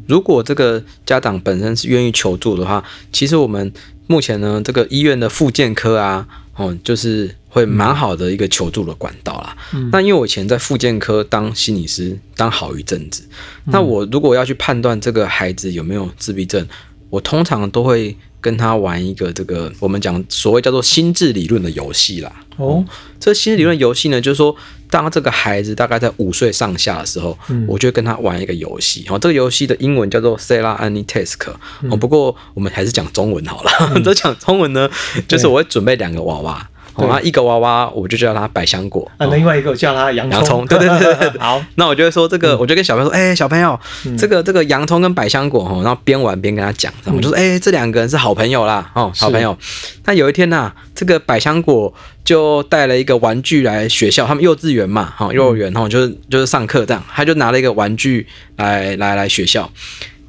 [0.07, 3.71] 如果这个家长本身是愿意求助的话，其实我们
[4.07, 9.57] 目前呢，这个医院的复健科啊，哦，就是会蛮好的一个求助的管道啦。
[9.73, 13.23] 嗯那因为我以前在复健科当心理师当好一阵子，
[13.65, 16.67] 那我如果要去判断这个孩子有没有自闭症，
[17.09, 22.31] 我通常都会跟他玩一个这个我们讲所谓叫做心智理论的游戏啦。
[22.57, 22.85] 哦，
[23.19, 24.55] 这心智理论游戏呢，就是说，
[24.93, 29.03] 当这个孩子大概在五岁上下的时候，嗯我就会跟他玩一个游戏。
[29.09, 31.49] 哦，这个游戏的英文叫做 Sela Any Task。
[31.49, 33.71] 哦，嗯不过我们还是讲中文好了。
[34.05, 34.87] 这讲中文呢，
[35.27, 36.69] 就是我会准备两个娃娃。
[36.95, 37.07] 哦，对。
[37.07, 39.09] 那一个娃娃我就叫它百香果。
[39.17, 39.35] 啊，哦。
[39.35, 41.39] 另外一个我叫他洋洋葱对对对对对。
[41.41, 43.79] 好，那我就会说这个，我就跟小朋友说，哎、小朋友，
[44.17, 49.57] 这个这个洋葱跟百香果哈，然后边玩边跟他讲，然后我就说，哎、这两个人是好朋友啦，哦，好朋友。
[50.05, 51.93] 那有一天呐、这个百香果
[52.25, 58.27] 就带了一个玩具来学校，他们幼稚园嘛，哈，幼儿园哈，就是就是上课这样，他就拿了一个玩具
[58.57, 59.69] 来来来学校，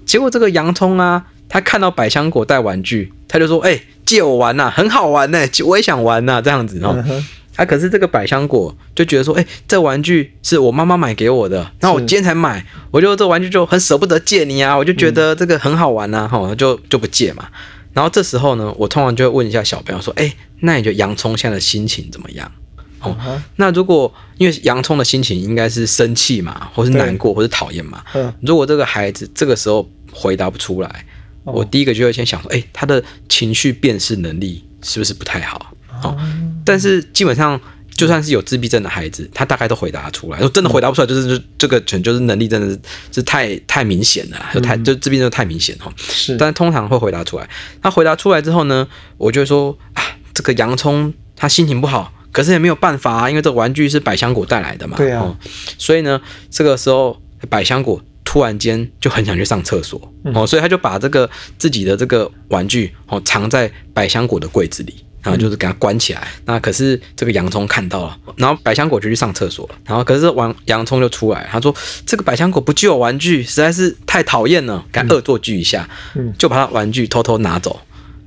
[0.07, 1.24] 结果这个洋葱啊，
[1.55, 6.93] 他看到百香果带玩具，他就说，哎、借我玩呐、很好玩呢、我也想玩呐、这样子哦。
[6.97, 17.47] 嗯哼啊，可是这个百香果就觉得说，哎、这玩具是我妈妈买给我的，那我今天才买，我就这玩具就很舍不得借你啊，我就觉得这个很好玩呐、哈、就就不借嘛。
[17.93, 22.51] 然后这时候呢，我通常就会问一下小朋友说，哎、那你觉得洋葱现在的心情怎么样？
[22.99, 28.03] 哦嗯那如果因为洋葱的心情应该是生气嘛，或是难过，或是讨厌嘛。
[28.14, 31.13] 嗯，如果这个孩子这个时候回答不出来，哦
[31.44, 35.74] 我第一个就会先想说，哎、他的情绪辨识能力是不是不太好？
[36.02, 36.16] 哦，
[36.64, 37.61] 但是基本上
[37.94, 40.38] 就算是有自闭症的孩子，他大概都回答得出来。
[40.38, 42.80] 如果真的回答不出来，就是就这个全就是能力真的是
[43.12, 45.92] 是太太明显了，就太就自闭症太明显哦。
[45.96, 47.48] 是，但通常会回答出来。
[47.80, 50.02] 他回答出来之后呢，我就会说啊，
[50.35, 54.96] 这个洋葱他心情不好，可是也没有办法啊，因为这个玩具是百香果带来的嘛。
[54.96, 55.37] 对啊哦，
[55.78, 58.02] 所以呢，这个时候百香果
[58.35, 64.92] 突然间就很想去上厕所、哦，所以他就把这个自己的这个玩具哦藏在百香果的柜子里。
[65.23, 76.31] 然后就是给它关起来，那可是这个洋葱看到了，然后百香果就去上厕所了，然后可是王洋葱就出来，他说这个百香果不具有玩具，实在是太讨厌了，给他恶作剧一下，嗯。
[76.37, 77.81] 就把他玩具偷偷拿走，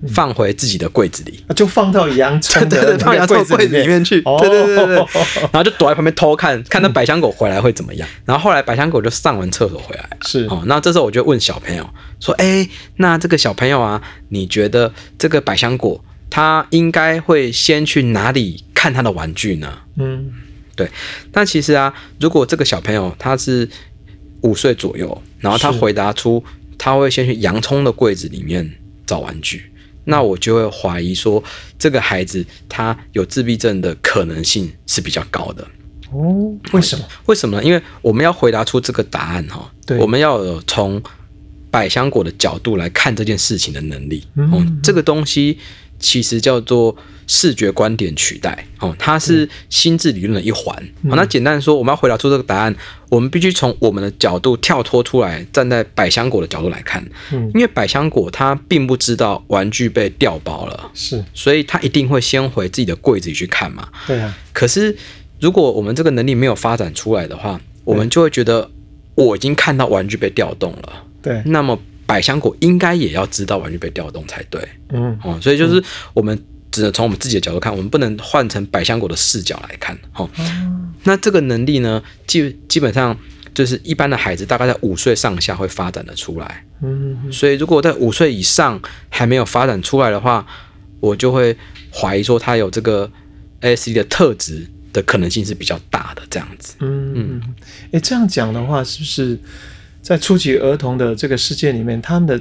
[0.09, 1.43] 放回自己的柜子里。
[1.47, 4.03] 啊就放到洋葱的 那个放洋葱柜子里面。
[4.03, 4.37] 去，哦。
[4.39, 4.85] 对对对对。
[4.85, 5.05] 对，
[5.41, 8.07] 然后就躲在旁边偷看，看那百香果回来会怎么样。
[8.25, 10.45] 然后后来百香果就上完厕所回来，是。
[10.45, 20.31] 哦，那这时候我就问小朋友说：“哎，那这个小朋友啊，你觉得这个百香果他应该会先去哪里看他的玩具呢？”嗯。
[20.75, 20.87] 对。
[21.31, 23.67] 但其实啊，如果这个小朋友他是
[24.41, 26.43] 五岁左右，然后他回答出
[26.77, 28.71] 他会先去洋葱的柜子里面
[29.07, 29.71] 找玩具，
[30.07, 31.43] 那我就会怀疑说
[31.77, 35.67] 这个孩子他有自闭症的可能性是比较高的。
[36.11, 37.05] 哦，为什么？
[37.25, 37.63] 为什么呢？
[37.63, 41.03] 因为我们要回答出这个答案哈，对我们要有从
[41.69, 44.25] 百香果的角度来看这件事情的能力。
[44.35, 45.59] 嗯哦，这个东西
[45.99, 46.95] 其实叫做
[47.27, 48.65] 视觉观点取代。
[48.79, 50.75] 哦，它是心智理论的一环。
[51.03, 51.09] 嗯。
[51.09, 52.75] 好、那简单说，我们要回答出这个答案，
[53.09, 57.03] 我们必须从我们的角度跳脱出来，站在百香果的角度来看。
[57.31, 57.51] 嗯。
[57.53, 61.23] 因为百香果它并不知道玩具被调包了，是。
[61.33, 63.87] 所以它一定会先回自己的柜子里去看嘛。
[64.05, 64.95] 对啊，可是，
[65.39, 68.69] 如果我们这个能力没有发展出来的话，我们就会觉得
[69.15, 75.37] 我已经看到玩具被调动了，对，那么百香果应该也要知道玩具被调动才对嗯哦。
[75.39, 75.83] 所以就是
[76.15, 76.41] 我们
[76.71, 80.27] 只能从我们自己的角度看，我们不能换成百香果的视角来看哦。
[81.03, 83.15] 那这个能力呢，基基本上
[83.53, 86.63] 就是一般的孩子大概在五岁上下会发展的出来。
[86.81, 90.45] 嗯所以如果在五岁以上还没有发展出来的话，
[90.99, 91.55] 我就会
[91.91, 93.11] 怀疑说他有这个
[93.61, 96.75] ASD 的特质的可能性是比较大的这样子。
[96.79, 97.55] 嗯嗯，
[97.91, 99.39] 哎，这样讲的话，是不是
[100.07, 102.39] 在初级儿童的这个世界里面，他们的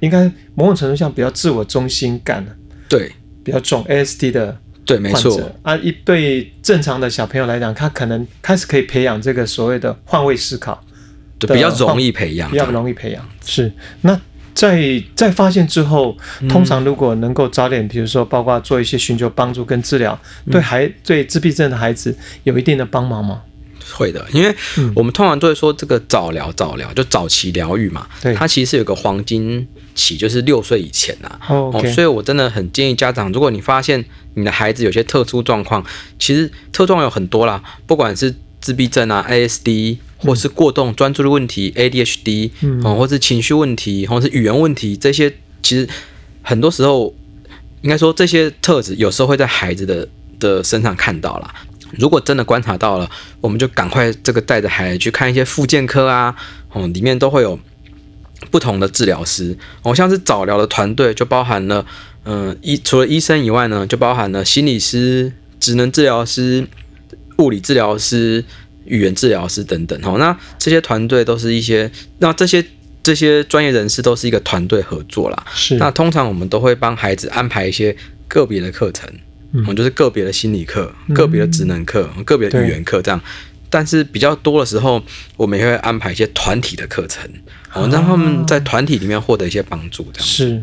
[0.00, 2.44] 应该某种程度上比较自我中心感
[2.88, 3.08] 对
[3.44, 10.82] 比较重，ASD 的对，没错，啊，一对正常的小朋友来讲，他可能开始可以培养这个所谓的换位思考，
[11.38, 13.24] 对，比较容易培养比，较容易培养。
[13.46, 14.20] 是，那
[14.52, 16.16] 在在发现之后，
[16.48, 23.42] 通常如果能够早点，比如说包括做一些寻求帮助跟治疗，对孩对自闭症的孩子有一定的帮忙吗？
[23.92, 24.92] 会的，因为嗯。
[24.94, 28.34] 我们通常都会说这个早疗，早疗就早期疗愈嘛，对。
[28.34, 35.84] 它其实是有个黄金期，就是六岁以前呐、哦所以我真的很建议家长，如果你发现你的孩子有些特殊状况，
[36.18, 42.82] 其实特状有很多啦，不管是自闭症啊、ASD，或是过动专注力问题、ADHD，嗯。
[42.84, 45.88] 哦，或是情绪问题，或是语言问题，这些其实
[46.42, 47.14] 很多时候
[47.82, 50.08] 应该说这些特质有时候会在孩子的
[50.40, 51.54] 的身上看到啦。
[51.98, 56.34] 如果真的观察到了，我们就赶快这个带着孩子去看一些复健科啊，
[56.72, 57.58] 哦，里面都会有
[58.50, 59.56] 不同的治疗师。
[59.82, 61.84] 哦，像是早疗的团队就包含了，
[62.24, 66.66] 嗯、医除了医生以外呢，就包含了心理师、职能治疗师、
[67.38, 68.44] 物理治疗师、
[68.84, 69.98] 语言治疗师等等。
[70.02, 72.64] 哦，那这些团队都是一些，那这些
[73.02, 75.44] 这些专业人士都是一个团队合作啦。
[75.54, 77.94] 是那通常我们都会帮孩子安排一些
[78.28, 79.08] 个别的课程，
[79.54, 79.64] 嗯。
[79.66, 83.18] 嗯，就是个别的心理课、个别的职能课、个别的语言课这样。
[83.70, 85.02] 但是比较多的时候，
[85.36, 87.28] 我们也会安排一些团体的课程，
[87.72, 90.28] 哦，让他们在团体里面获得一些帮助，这样。
[90.28, 90.62] 是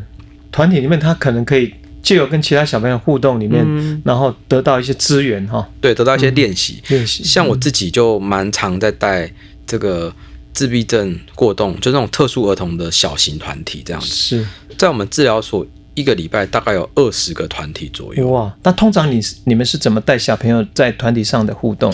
[0.49, 4.01] 团体里面，他可能可以借由跟其他小朋友互动里面，嗯。
[4.05, 6.81] 然后得到一些资源哈，对，得到一些练习。
[6.87, 7.21] 练习。
[7.23, 9.29] 像我自己就蛮常在带
[9.67, 10.13] 这个
[10.53, 14.47] 自闭症过动，就那种特殊儿童的小型团体这样子，是。
[14.77, 18.27] 在我们治疗所一个礼拜大概有二十个团体左右。
[18.29, 21.93] 哇，那通常你是你们是怎么带小朋友在团体上的互动？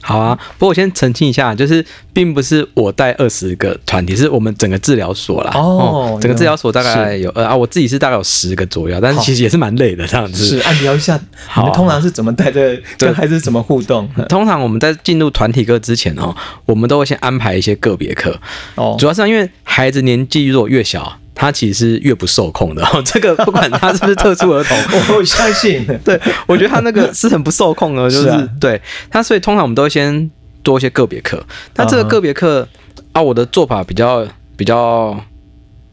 [0.00, 5.52] 好啊，不过我先澄清一下，就是并不是我带二十个团体，是我们整个治疗所啦。
[5.54, 10.44] 哦整个治疗所大概有呃啊，我自己是大概有十个左右，但是其实也是蛮累的这样子。
[10.44, 14.08] 是，按聊一下，你好们通常是怎么带着跟孩子怎么互动？
[14.28, 18.38] 通常我们在进入团体课之前哦，我们都会先安排一些个别课，
[18.76, 22.84] 哦主，要是因为孩子年纪如果越小，他其实是越不受控的。
[22.86, 24.76] 哦， 这个不管他是不是特殊儿童，
[25.16, 26.18] 我相信， 对
[26.48, 30.28] 我觉得他那个是很不受控的，就是对他，所以通常我们都会先
[30.62, 31.40] 多一些个别课。
[31.74, 32.66] 那这个个别课
[33.12, 35.18] 啊，我的做法比较比较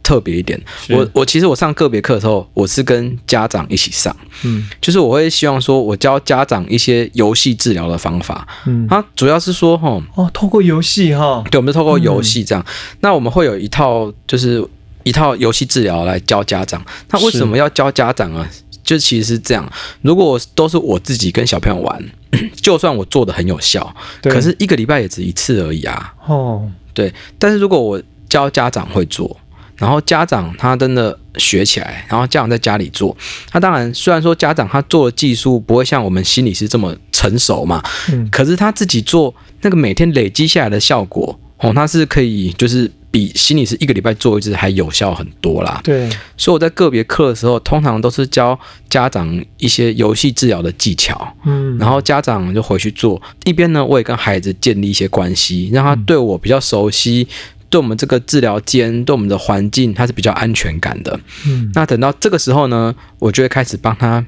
[0.01, 0.59] 特别一点。
[0.89, 8.47] 我我其实我上个别课的时候，我是跟家长一起上，嗯就是我会希望说我教家长一些游戏治疗的方法。
[8.65, 12.65] 嗯，它主要是说哈，哦，透过游戏哈，对，我们是透过游戏这样。
[13.01, 14.65] 那我们会有一套就是
[15.03, 16.83] 一套游戏治疗来教家长。
[17.09, 18.47] 那为什么要教家长啊？
[18.83, 22.03] 就其实是这样，如果都是我自己跟小朋友玩，
[22.61, 26.13] 就算我做的很有效，可是一个礼拜也只一次而已啊。
[26.27, 29.39] 哦，对，但是如果我教家长会做，
[29.77, 33.15] 然后家长他真的学起来，然后家长在家里做，
[33.49, 45.79] 他当然虽然说家长他做的技术不会像我们心理师这么成熟嘛，嗯可是他自己做那个每天累积下来的效果，哦，他是可以就是比心理师一个礼拜做一次还有效很多啦。
[45.83, 57.27] 对，所以我在个别课的时候，通常都是教家长一些游戏治疗的技巧，嗯，然后家长就回去做，一边呢，我也跟孩子建立一些关系，让他对我比较熟悉，
[57.69, 61.19] 对我们这个治疗间、对我们的环境，他是比较安全感的。
[61.45, 64.25] 嗯那等到这个时候呢，我就会开始帮他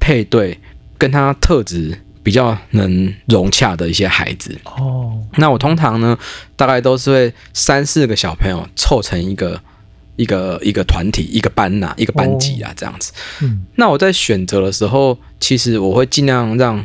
[0.00, 0.58] 配对
[0.96, 4.58] 跟他特质比较能融洽的一些孩子。
[4.64, 6.18] 哦，那我通常呢，
[6.56, 9.60] 大概都是会三四个小朋友凑成一个。
[10.18, 13.12] 一个一个团体、一个班呐、一个班级啊，这样子。
[13.42, 16.82] 嗯那我在选择的时候，其实我会尽量让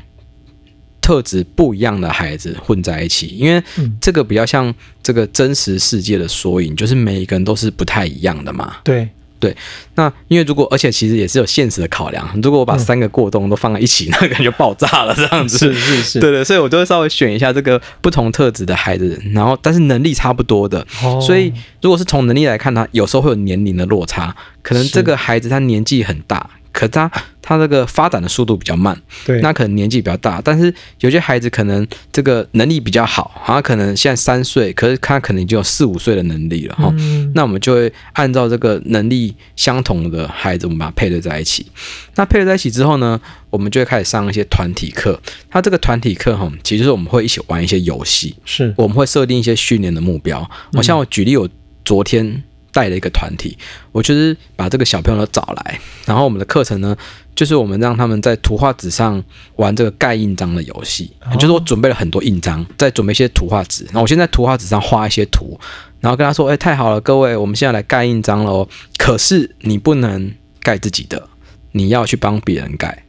[0.99, 8.75] 特质不一样的孩子混在一起，因为嗯这个比较像这个真实世界的缩影，就是每一个人都是不太一样的嘛。
[8.83, 9.07] 对，
[9.95, 15.57] 那因为如果，而且其实也是有现实的考量，如果我把三个过动都放在一起，那可能就爆炸了这样子。
[15.57, 21.19] 是是是，对对，所以我就会稍微选一下这个不同特质的孩子，然后但是能力差不多的，哦。
[21.21, 36.93] 所以如果是从能力来看，他有时候会有年龄的落差，可能这个孩子他年纪很大，可他他这个发展的速度比较慢，对，那可能年纪比较大，但是有些孩子可能这个能力比较好，他可能现在三岁，可是他可能已经有四五岁的能力了哈。
[36.97, 41.65] 嗯那我们就会按照这个能力相同的孩子，我们把它配对在一起。
[42.15, 43.19] 那配对在一起之后呢，
[43.49, 45.19] 我们就会开始上一些团体课。
[45.49, 50.47] 他这个团体课哈，其实是我们会一起玩一些游戏，是我们会设定一些训练的目标。
[50.73, 51.47] 好像我举例，我
[51.85, 53.57] 昨天带了一个团体，
[53.91, 56.95] 我就是把这个小朋友都找来，然后我们的课程呢，
[57.35, 59.23] 就是我们让他们在图画纸上
[59.57, 65.59] 玩这个盖印章的游戏，哦就是我准备了很多印章，再准备一些图画纸，然后我先在图画纸上画一些图，
[65.99, 68.67] 然后跟他说：“哎，太好了，各位，我们现在来盖印章了哦。
[68.97, 71.27] 可是你不能盖自己的，
[71.71, 73.03] 你要去帮别人盖。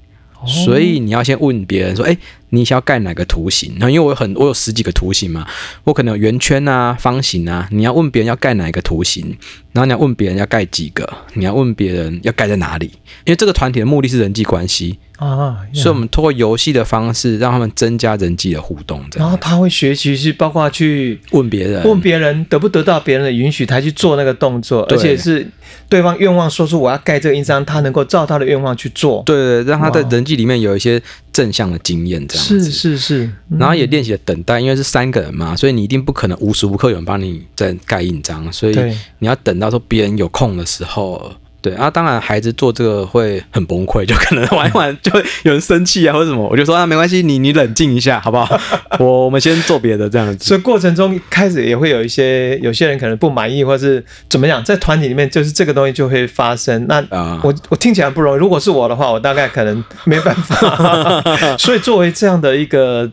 [0.46, 2.16] 所以你要先问别人说：哎，
[2.50, 3.72] 你想要盖哪个图形？
[3.78, 5.46] 然后因为我有很我有十几个图形嘛，
[5.84, 7.68] 我可能有圆圈啊、方形啊。
[7.70, 9.36] 你要问别人要盖哪个图形，
[9.72, 12.86] 然后你要问别人要盖几个，你要问别人要盖在哪里。
[13.24, 25.46] 因为这个团体的目的是人际关系。”啊，所以我们通过游戏的方式让他们增加人际的互动，然后他会学习是包括去问别人，问别人得不得到别人的允许，他去做那个动作，而且是
[25.88, 31.00] 对方愿望说出我要盖这个印章，他能够照他的愿望去做，对对，让他在人际里面有一些
[31.32, 38.76] 正向的经验，这样是是是，然后也练习了等待，因为是三个人嘛，所以你一定不可能无时无刻有人帮你在盖印章，所以
[39.20, 41.32] 你要等到说别人有空的时候。
[41.62, 48.60] 对啊，当然孩子做这个会很崩溃，就可能玩一玩就会有人生气啊或者什么，我就说啊没关系，你你冷静一下好不好？
[48.98, 50.44] 我我们先做别的这样子。
[50.44, 56.86] 所以过程中开始也会有一些有些人可能不满意或是怎么样，在团体里面就是这个东西就会发生。
[56.88, 57.02] 那
[57.42, 61.22] 我我听起来不容易，如果是我的话，我大概可能没办法。
[61.56, 63.08] 所以作为这样的一个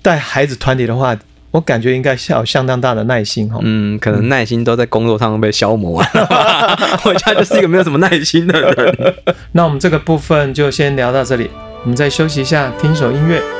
[0.00, 1.18] 带孩子团体的话。
[1.52, 3.58] 我感觉应该是有相当大的耐心哈。
[3.62, 6.78] 嗯，可能耐心都在工作上被消磨完了。
[7.04, 9.14] 我家就是一个没有什么耐心的人。
[9.52, 11.50] 那我们这个部分就先聊到这里，
[11.82, 13.59] 我们再休息一下，听首音乐。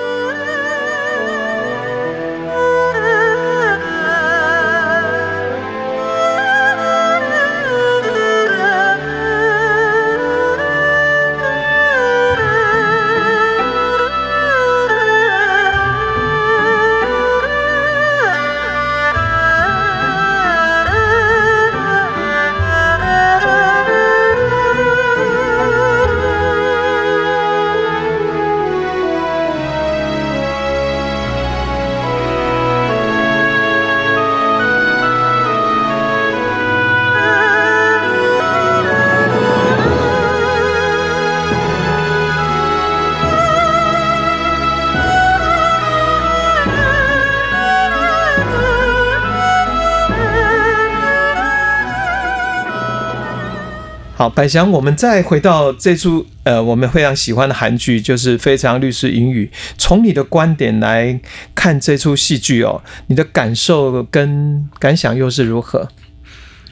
[54.31, 59.51] 百祥，我们再回到这出呃，我们非常喜欢的韩剧，就是《非常律师英语》。
[59.76, 61.20] 从你的观点来
[61.55, 65.89] 看这出戏剧哦，你的感受跟感想又是如何？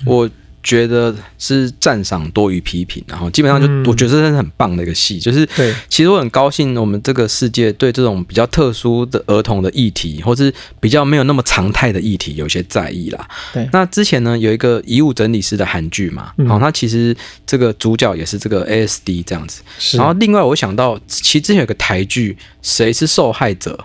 [0.07, 0.31] 我。
[0.63, 13.29] 觉得是赞赏多于批评，然后基本上就我觉得这是很棒的一个戏，就是对，其实我很高兴我们这个世界对这种比较特殊的儿童的议题，或是比较没有那么常态的议题有些在意啦。
[13.53, 19.63] 对，那之前呢有一个遗物整理师的韩剧嘛，好，那其实这个主角也是这个 ASD 这样子，
[19.97, 23.79] 然后另外我想到，其实之前有个台剧《谁是受害者》，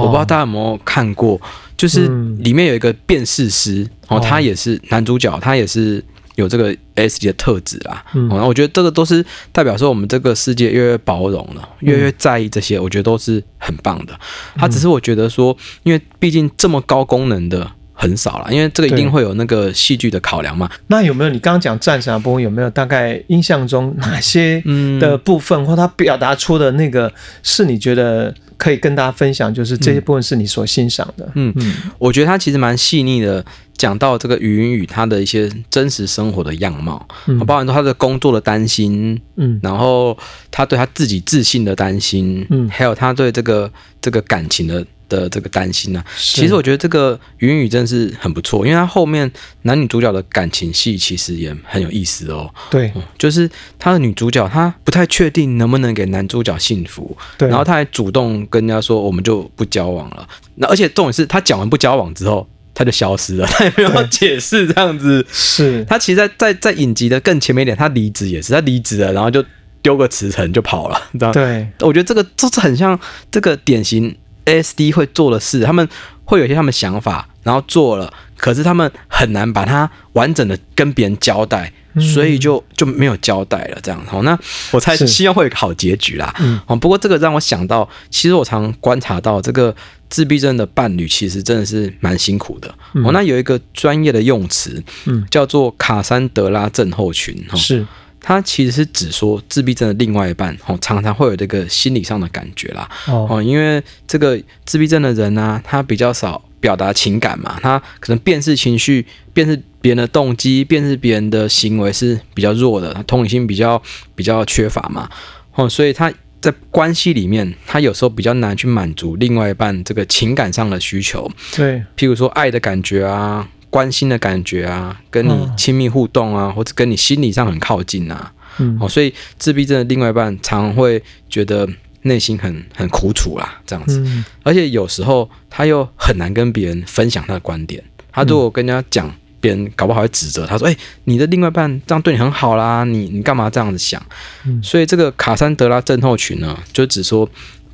[0.00, 1.40] 我不知道大家有没有看过，
[1.80, 2.06] 就是
[2.40, 6.04] 里面有一个辨识师，哦，他也是男主角，他也是。
[6.36, 9.22] 有这个 S 级的特质啦，嗯，然后我觉得这个都是
[9.52, 14.18] 代表说我们这个世界越来越包容了，越来越在意这些，我觉得都是很棒的。
[14.54, 20.70] 他只是我觉得说，因为毕竟这么高功能的很少了，因为这个一定会有那个戏剧的考量嘛。
[20.86, 24.62] 那有没有你刚刚讲赞赏部分，有没有大概印象中哪些
[24.98, 27.12] 的部分，或他表达出的那个
[27.42, 28.34] 是你觉得？
[28.60, 31.26] 可以跟大家分享，就是这些部分是你所欣赏的。
[31.34, 33.42] 嗯嗯，我觉得他其实蛮细腻的，
[33.74, 37.08] 讲到这个余云雨他的一些真实生活的样貌，
[37.46, 40.14] 包含说他的工作的担心，嗯，然后
[40.50, 44.84] 他对他自己自信的担心，嗯，还有他对这个这个感情的。
[45.10, 49.30] 的这个担心呢，其实我觉得这个云雨真是很不错，因为他后面
[49.62, 52.48] 男女主角的感情戏其实也很有意思哦。
[52.70, 60.26] 对，就是他的女主角，她不太确定能不能给男主角幸福，对，然后她还主动跟人家说我们就不交往了。
[60.54, 65.26] 那而且重点是她讲完不交往之后，他就消失了， 他也没有解释这样子。
[65.32, 69.44] 是他其实，在在在影集的更前面一点，他离职也是，他离职了，然后就
[69.82, 72.98] 丢个辞呈就跑了，你知道对，我觉得这个就是很像
[73.30, 74.16] 这个典型。
[74.50, 75.88] A S D 会做的事，他们
[76.24, 81.72] 会有一些他们想法，然后做了，可是他们很难把它完整的跟别人交代，
[82.12, 83.78] 所以就就没有交代了。
[83.82, 84.36] 这样，好，那
[84.72, 86.34] 我猜希望会有个好结局啦。
[86.40, 89.74] 嗯，不过这个让我想到，其实我常观察到，这个
[90.08, 92.68] 自闭症的伴侣其实真的是蛮辛苦的。
[93.04, 97.44] 哦，那有一个专业的用词，嗯，叫做卡山德拉症候群。
[97.54, 97.86] 是。
[98.22, 102.88] 它其实是指说自闭症的另外一半哦，常常会有这个心理上的感觉啦。
[103.06, 113.82] 哦，因为这个自闭症的人呢，他比较少表达情感嘛，他可能辨识情绪、辨识别人的动机、辨识别人的行为是比较弱的，他同理心比较
[114.14, 115.08] 比较缺乏嘛。
[115.54, 123.48] 哦，所以他在关系里面，他有时候比较难去满足另外一半这个情感上的需求，对，譬如说爱的感觉啊。
[123.70, 128.32] 关心的感觉啊，跟你亲密互动啊，或者跟你心理上很靠近啊。
[128.58, 131.66] 嗯哦，所以自闭症的另外一半常常会觉得
[132.02, 134.00] 内心很很苦楚啦，这样子。
[134.00, 137.82] 嗯而且有时候他又很难跟别人分享他的观点。
[138.12, 144.02] 他如果跟人家讲，别人搞不好会指责他说：“哎、你的另外一半这样对你很好啦，你你干嘛这样子想？”
[144.44, 147.26] 嗯所以这个卡珊德拉症候群呢，就只说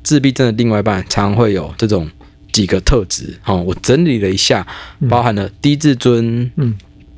[0.03, 2.09] 自闭症的另外一半常常会有这种
[2.57, 3.37] 几个特质。
[3.45, 4.65] 哦，我整理了一下，
[5.07, 6.75] 包含了低自尊，嗯，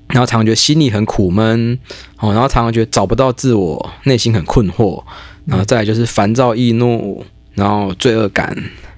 [0.07, 1.79] 然后常常觉得心里很苦闷，
[2.17, 5.01] 哦，然后常常觉得找不到自我，内心很困惑，
[5.45, 7.25] 然后再来就是烦躁易怒，
[7.55, 8.53] 然后罪恶感，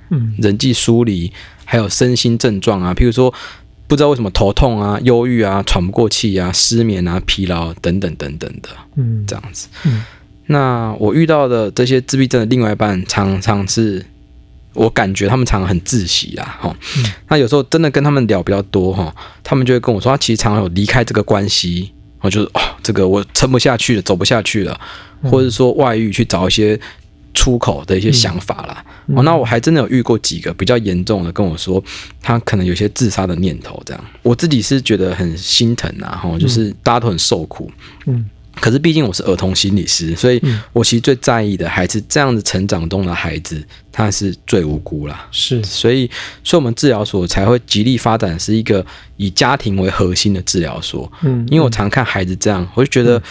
[0.09, 0.33] 嗯。
[0.39, 1.31] 人际疏离，
[1.63, 3.31] 还有身心症状啊，譬如说
[3.87, 9.23] 不知道为什么头痛啊、忧郁啊、喘不过气啊、失眠啊、疲劳等等等等的嗯。
[9.27, 9.67] 这样子。
[9.85, 10.03] 嗯。
[10.47, 14.05] 那我遇到的这些自闭症的另外一半，常常是
[14.73, 16.75] 我感觉他们常常很窒息啦，哈、
[17.27, 19.13] 那有时候真的跟他们聊比较多哈，
[19.43, 21.91] 他们就会跟我说，他其实常常有离开这个关系，
[22.21, 24.79] 我就是哦，这个我撑不下去了，走不下去了，
[25.23, 26.79] 或者说外遇去找一些
[27.33, 28.85] 出口的一些想法啦。
[29.07, 31.83] 哦，那我还真的有遇过几个比较严重的，跟我说
[32.21, 34.05] 他可能有些自杀的念头，这样。
[34.21, 37.69] 我自己是觉得很心疼啊，哈，就是大家都很受苦，
[38.05, 38.25] 嗯
[38.61, 40.39] 可是毕竟我是儿童心理师，所以
[40.71, 45.27] 我其实最在意的还是这样子成长中的孩子，他是最无辜啦。
[45.31, 46.09] 是所以，
[46.43, 48.85] 所以我们治疗所才会极力发展是一个
[49.17, 51.11] 以家庭为核心的治疗所。
[51.23, 53.21] 嗯因为我常看孩子这样，我就觉得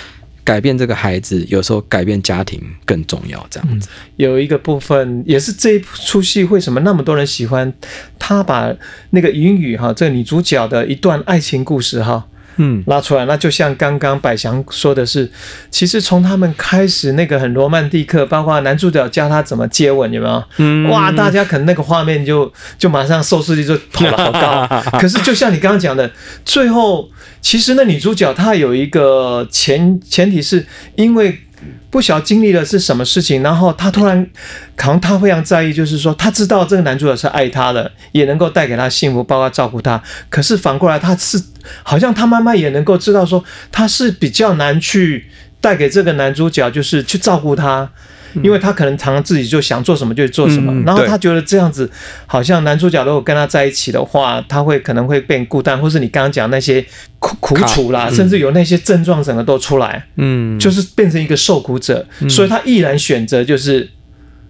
[0.43, 3.47] 改变这个孩子，有时候改变家庭更重要。
[3.49, 7.73] 这样子，有一个部分也是这一出戏为什么那么多人喜欢，
[8.19, 8.75] 他把
[9.11, 12.27] 那个云雨哈这个女主角的一段爱情故事哈
[12.57, 15.31] 嗯，拉出来，那就像刚刚百祥说的是，
[15.71, 20.45] 其实从他们开始那个很罗曼蒂克，包括男主角教他怎么接吻，有没有？
[20.59, 24.83] 嗯哇，大家可能那个画面就就马上收视率就跑了好高。
[25.01, 26.11] 可是就像你刚刚讲的，
[26.45, 27.09] 最后
[27.41, 31.39] 其实那女主角她有一个前前提是因为。
[31.91, 34.25] 不晓经历了是什么事情，然后他突然，
[34.77, 40.01] 可能他非常在意，就是说他知道这个男主角是爱他的，也能够带给他幸福，包括照顾他。
[40.29, 41.43] 可是反过来，他是
[41.83, 45.27] 好像他妈妈也能够知道说，他是比较难去
[45.61, 47.91] 带给这个男主角，就是去照顾他，
[48.43, 51.91] 因为他可能常常自己就想做什么就做什么，嗯然后他觉得这样子，
[52.27, 56.85] 好像男主角如果跟他在一起的话，他会可能会变孤单，或是你刚刚讲那些
[57.19, 63.89] 苦苦楚啦，甚至有那些症状整个都出来，嗯，就是变成一个受苦者，所以他毅然选择就是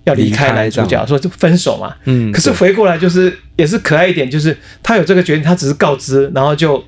[0.04, 1.94] 要离开男主角，说就分手嘛。
[2.04, 6.82] 嗯，可是回过来就是也是可爱一点，就是他有这个决定，他只是告知，然后就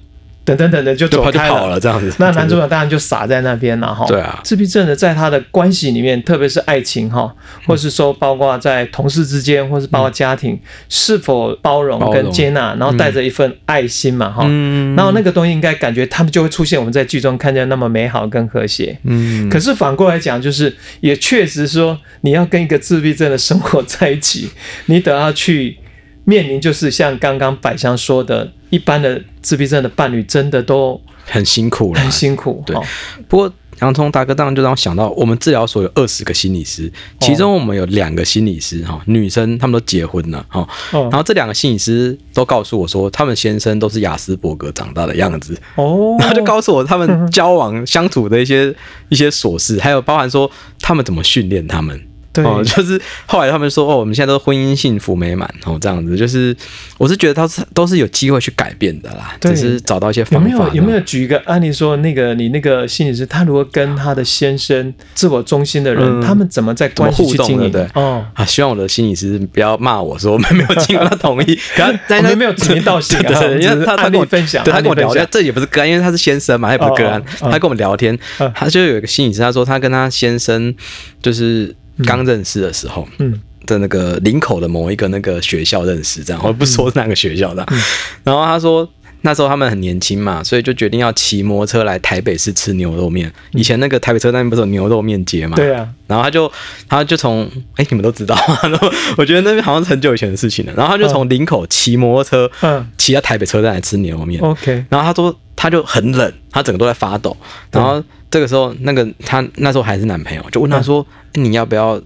[0.45, 2.12] 等等等等就走开跑了这样子。
[2.18, 4.05] 那男主角当然就傻在那边了哈。
[4.07, 7.32] 对啊自闭症的在他的关系里面，特别是爱情哈，
[7.66, 14.45] 或是说包括在同事之间，或是包括家庭，是否包容包容跟接纳，然后带着一份爱心嘛哈。
[14.47, 18.99] 嗯然后那个东西应该感觉他们就会出现我们在剧中看见那么美好跟和谐。
[19.05, 24.51] 嗯，可是反过来讲，就是也确实说，你要跟一个自闭症的生活在一起，
[24.86, 25.78] 你得要去
[26.25, 32.62] 面临，就是像刚刚百香说的，一般的自闭症的伴侣真的都很辛苦了，很辛苦。
[32.66, 32.77] 对。
[32.77, 32.83] 哦。
[33.29, 40.61] 不过洋葱大哥当然就让我想到，我们治疗所有二十个心理师，其中我们有两个心理师哈，女生他们都结婚了哈，
[40.93, 41.09] 哦。
[41.11, 48.73] 然后这两个心理师都告诉我说，他们先生都是雅斯伯格长大的样子，哦， 然后就告诉我他们交往相处的一些
[49.09, 50.49] 一些琐事，还有包含说
[50.79, 52.01] 他们怎么训练他们。
[52.33, 52.45] 对。
[52.45, 56.57] 哦，就是后来他们说哦，我们现在都婚姻幸福美满哦，这样子，就是
[56.99, 59.53] 我是觉得他是都是有机会去改变的啦，对。
[59.53, 60.47] 只是找到一些方法。
[60.49, 66.22] 没有有没有举一个案例说，那个你那个心理师，他如果跟他的先生自我中心的人，嗯。
[66.22, 67.47] 他们怎么在关系去经营？
[67.47, 71.59] 怎么互动对哦，啊，希望我的心理师不要骂我说我们没有经过他同意，
[72.09, 77.22] 但是我们没有指名道姓啊 对因为他他跟我分享对他跟我聊天，这也不是个案，因为他是先生嘛，他也不是个案。
[77.41, 80.74] 他跟我们聊天嗯，他就有一个心理师，他说他跟他先生
[81.20, 81.74] 就是
[82.05, 87.64] 刚认识的时候，嗯的那个林口的某一个那个学校认识，这样，我不说是哪个学校的。
[87.70, 87.80] 嗯
[88.24, 88.88] 然后他说
[89.24, 93.32] 那时候他们很年轻嘛，所以就决定要骑摩托车来台北市吃牛肉面。
[93.53, 95.55] 以前那个台北车站不是有牛肉面街嘛？
[95.55, 96.53] 嗯对啊，然后他就，
[96.88, 100.72] 他就从，哎，你们都知道，然 后我觉得那边好像是很久以前的事情了。
[100.76, 104.43] 然后他就从林口骑摩托车，嗯骑到台北车站来吃牛肉面。
[104.43, 107.36] ，OK，然后他说他就很冷，他整个都在发抖。
[107.70, 108.03] 然后
[108.33, 112.01] 这个时候，那个他那时候还是男朋友，就问他说：“诶你要不要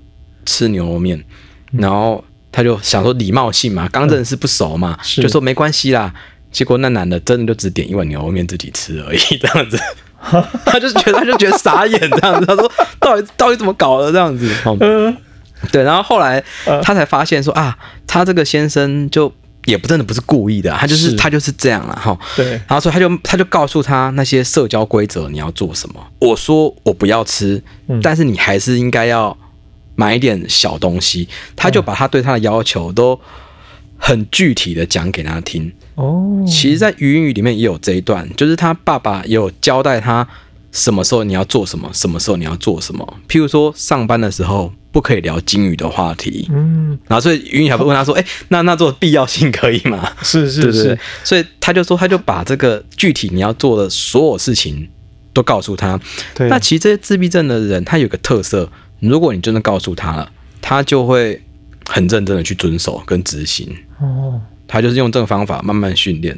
[0.45, 1.25] 吃牛肉面？”
[1.73, 6.13] 然后他就想说礼貌性嘛，刚认识不熟嘛，是就说没关系啦。
[6.51, 9.79] 结果那男的真的就只点一碗牛肉面自己吃而已， 这样子。
[10.67, 14.11] 他就觉得他就觉得傻眼这样子，他说到底到底怎么搞的？
[14.11, 14.51] 这样子？
[14.65, 15.17] 哦嗯。
[15.73, 19.33] 对，然后后来呃他才发现说啊，他这个先生就
[19.67, 22.19] 也不真的不是故意的啊，他就是是他就是这样了哈。
[22.35, 26.03] 对，然后所以他就他就告诉他那些社交规则你要做什么。
[26.19, 29.37] 我说我不要吃，嗯但是你还是应该要
[29.95, 31.29] 买一点小东西。
[31.55, 33.21] 他就把他对他的要求都
[33.99, 35.71] 很具体的讲给他听。
[35.97, 40.27] 哦，其实，在语音语里面也有这一段，就是他爸爸也有交代他
[40.71, 43.17] 什么时候你要做什么，什么时候你要做什么。
[43.29, 50.99] 譬如说上班的时候不可以聊金鱼的话题，嗯，然后所以语音还会问他说：“哎、那那做必要性可以吗？”是是是。
[51.23, 54.89] 所以他就说，他就把这个具体你要做的所有事情
[55.35, 56.01] 都告诉他。
[56.35, 58.67] 对，那其实这些自闭症的人，他有个特色，
[59.01, 60.33] 如果你真的告诉他了，
[60.63, 61.39] 他就会
[61.87, 63.69] 很认真的去遵守跟执行。
[64.01, 66.35] 哦，他就是用这个方法慢慢训练，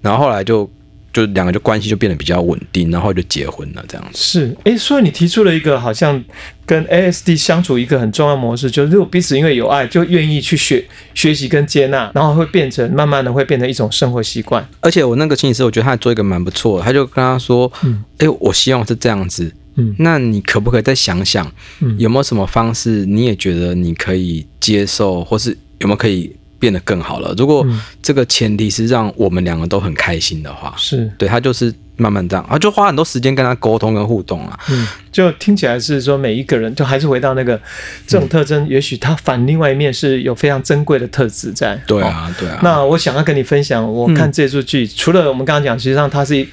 [0.00, 0.68] 然后后来就
[1.12, 4.18] 就两个就关系就变得比较稳定，然后就结婚了这样子。
[4.18, 6.22] 是，哎，所以你提出了一个好像
[6.64, 10.84] 跟 ASD 相处一个很重要模式，就是如果彼此因为有爱，就愿意去学
[11.14, 14.66] 学习跟接纳，然后会变成慢慢的会变成一种生活习惯。
[14.80, 21.50] 而且我那个心理师，我觉得他做一个蛮不错的，他就跟他说：“嗯哎、我希望是这样子，嗯那你可不可以再想想，
[21.80, 25.50] 嗯有没有什么方式你也觉得你可以接受，或是
[25.80, 27.34] 有没有可以变得更好了？
[27.36, 34.58] 如果嗯这个前提是让我们两个都很开心的话，是，对他就是慢慢这样，啊，就花很多时间跟他沟通跟互动啊。
[34.70, 37.60] 嗯，就听起来是说每一个人，就还是回到那个
[38.06, 41.74] 这种特征，也许他反另外一面是有非常珍贵的特质在。
[41.74, 42.58] 哦对啊，对啊。
[42.62, 46.46] 那我想要跟你分享，我看这出剧，除了我们刚刚讲，实际上它是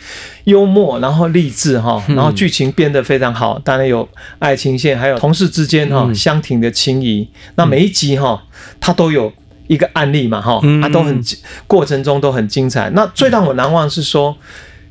[0.43, 4.07] 幽默，然后励志哈，然后剧情编得非常好，当然有
[4.39, 7.27] 爱情线，还有同事之间哈相挺的情谊。
[7.55, 8.43] 那每一集哈，
[8.79, 9.31] 它都有
[9.67, 10.81] 一个案例嘛哈，嗯。
[10.81, 11.21] 啊都很
[11.67, 12.89] 过程中都很精彩。
[12.95, 14.35] 那最让我难忘是说。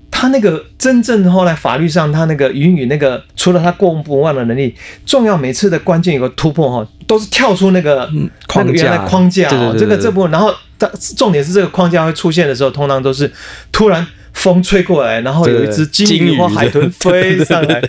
[0.09, 4.75] 他那个真正后来法律上，他那个云雨那个，除了他过目不忘的能力，
[5.05, 13.31] 重要每次的关键有个突破哈，都是跳出那个、那框个原来架框架哦，对这个这部分，然后但重点是这个框架会出现的时候，通常都是
[13.71, 17.83] 突然风吹过来，然后有一只金鱼或海豚飞上来，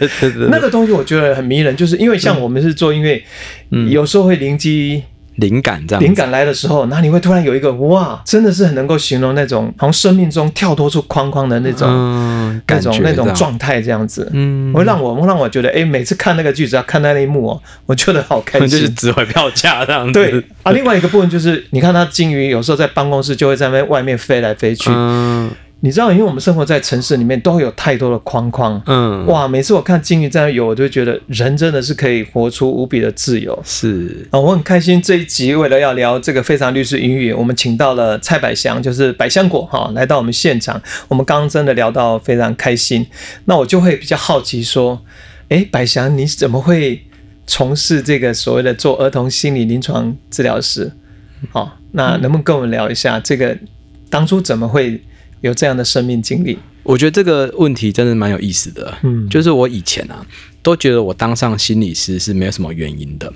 [0.50, 3.24] 那个东西我觉得很迷人，就是因为像我们是做音乐，
[3.90, 5.04] 有时候会灵机
[5.38, 14.30] 灵感这样子，灵感来的时候，然后你会突然有一个哇，真的是很能够形容那种从生命中跳脱出框框的那种、嗯，那种那种状态这样子。
[14.34, 18.96] 嗯，会让我会让我觉得，哎，每次看那个剧，只要看到那一幕哦，我觉得好开心 就是心。
[18.96, 20.14] 值回票价这样子。
[20.14, 24.90] 对啊，另外一个部分就是，你看他金鱼有时候在办公室就会在那外面飞来飞去。
[24.92, 25.50] 嗯
[25.82, 28.82] 你知道，因为我们生活在城市里面，都会有太多的框框。
[28.88, 33.58] 嗯，哇，每次我看金鱼在那游，我就觉得人真的是可以活出无比的自由。
[33.64, 40.82] 是啊，我很开心这一集为了要聊这个非常律师英语，我们请到了蔡百祥，就是百香果哈，来到我们现场。
[41.08, 43.06] 我们刚刚真的聊到非常开心，
[43.46, 45.04] 那我就会比较好奇说，
[45.50, 47.04] 诶，百祥你怎么会
[47.46, 50.92] 从事这个所谓的做儿童心理临床治疗师？
[51.52, 53.56] 好，那能不能跟我们聊一下这个
[54.10, 55.00] 当初怎么会
[55.42, 56.58] 有这样的生命经历？
[56.84, 58.98] 我觉得这个问题真的蛮有意思的。
[59.04, 60.26] 嗯就是我以前啊，
[60.64, 63.32] 都觉得我当上心理师是没有什么原因的，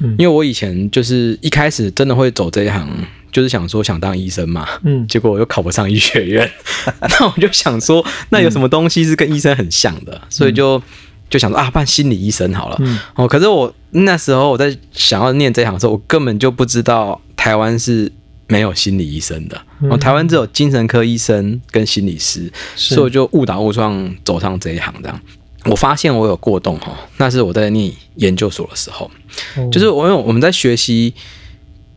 [0.00, 2.88] 嗯因为我以前就是一开始真的会走这一行，
[3.30, 6.50] 就是想说想当医生嘛，嗯结果我又考不上医学院，
[7.00, 10.82] 那我就想说，那有什么东西是跟医生很像的，所以就
[11.28, 12.76] 就想说啊，办心理医生好了。
[12.80, 18.10] 嗯哦，可是我那时候我在想要念这一行的时候，我根本就不知道台湾是
[18.46, 25.20] 没有心理医生的，哦，台湾只有精神科医生跟心理师，所以我就误打误撞走上这一行这样。
[25.64, 29.10] 我发现我有过动哈，那是我在念研究所的时候，
[29.56, 29.68] 哦。
[29.72, 31.14] 就是我因为我们在学习，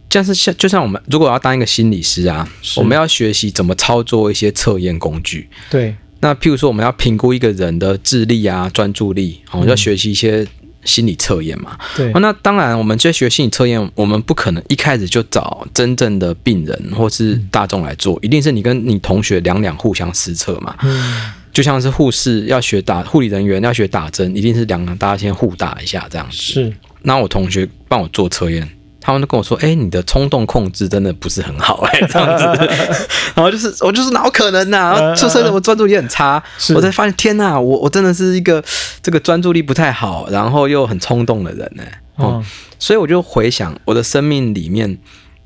[0.10, 5.50] 像是像就像我们如果要当一个心理师啊，我们要学习怎么操作一些测验工具。
[5.70, 10.48] 对，那譬如说我们要评估一个人的智力啊、专注力，哦，要学习一些
[10.88, 11.78] 心理测验嘛。
[11.96, 20.74] 对哦，那当然，我们在学心理测验，我们不可能一开始就找真正的病人或是大众来做，一定是你跟你同学两两互相实测嘛。
[20.82, 26.38] 嗯就像是护士要学打，护理人员要学打针，一定是两两大家先互打一下这样子。
[26.38, 28.70] 是，那我同学帮我做测验，
[29.08, 32.44] 他们都跟我说：“哎、你的冲动控制真的不是很好、哎， 这样子。
[33.34, 35.00] ”然后就是我就是哪有可能呢、啊？
[35.00, 36.44] 然后测测的我专注力很差，
[36.76, 38.62] 我才发现天啊，我我真的是一个
[39.02, 41.84] 这个专注力不太好，然后又很冲动的人呢、
[42.18, 42.46] 哦，哦，
[42.78, 44.98] 所以我就回想我的生命里面，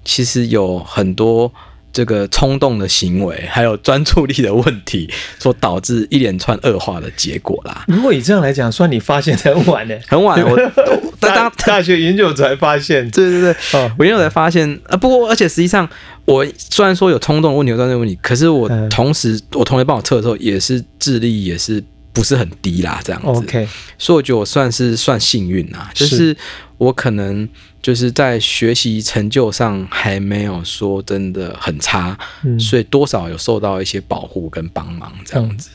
[0.04, 1.54] 其实有很多。
[1.94, 7.84] 这个冲动的行为，还有专注力的问题，所导致一连串恶化的结果啦。
[7.88, 9.96] 如果以这样来讲，算你发现的很晚呢。
[10.08, 10.58] 很晚，我
[11.20, 15.88] 大当大学研究才发现，对对对，哦我研究才发现啊，不过而且实际上，
[16.26, 21.84] 我虽然说有冲动的问题、有专注的问题，可是我嗯同时我同学帮我测的时候，也是智力也是
[22.14, 23.28] 不是很低啦，这样子。
[23.28, 23.68] OK，
[23.98, 26.38] 所以我觉得我算是算幸运啦，就是是
[26.78, 27.48] 我可能
[27.82, 35.70] 就是在学习成就上还没有说真的很差，嗯所以多少有受到一些保护跟帮忙这样子。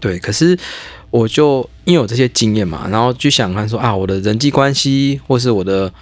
[0.00, 0.58] 对，可是
[1.10, 5.92] 我就因为有这些经验嘛，然后去想看说啊，我的人际关系或是我的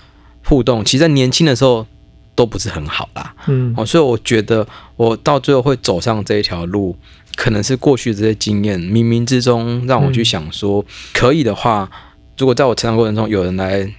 [0.47, 1.87] 互动，其实在年轻的时候
[2.35, 3.35] 都不是很好啦。
[3.49, 6.97] 嗯哦，所以我觉得我到最后会走上这一条路，
[7.37, 10.83] 可能是过去这些经验，冥冥之中让我去想说，
[11.13, 11.91] 可以的话，
[12.39, 13.93] 如果在我成长过程中有人来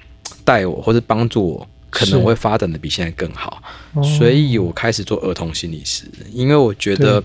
[0.44, 3.62] 带我或者帮助我，可能会发展的比现在更好。
[3.94, 4.04] 哦。
[4.04, 7.24] 所以我开始做儿童心理师，因为我觉得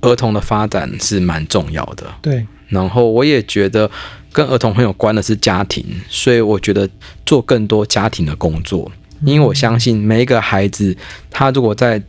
[0.00, 2.06] 儿童的发展是蛮重要的。
[2.20, 3.90] 对，然后我也觉得
[4.32, 6.88] 跟儿童很有关的是家庭，所以我觉得
[7.24, 8.90] 做更多家庭的工作，
[9.22, 10.96] 因为我相信每一个孩子，
[11.30, 12.02] 他如果在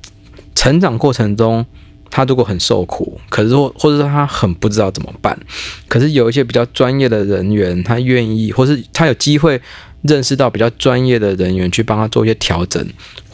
[0.55, 1.66] 成长过程中，
[2.12, 5.39] 他如果很受苦，可是或或者说他很不知道怎么办，
[5.88, 9.62] 可是有一些比较专业的人员，他愿意，或是他有机会
[10.02, 12.86] 认识到比较专业的人员去帮他做一些调整，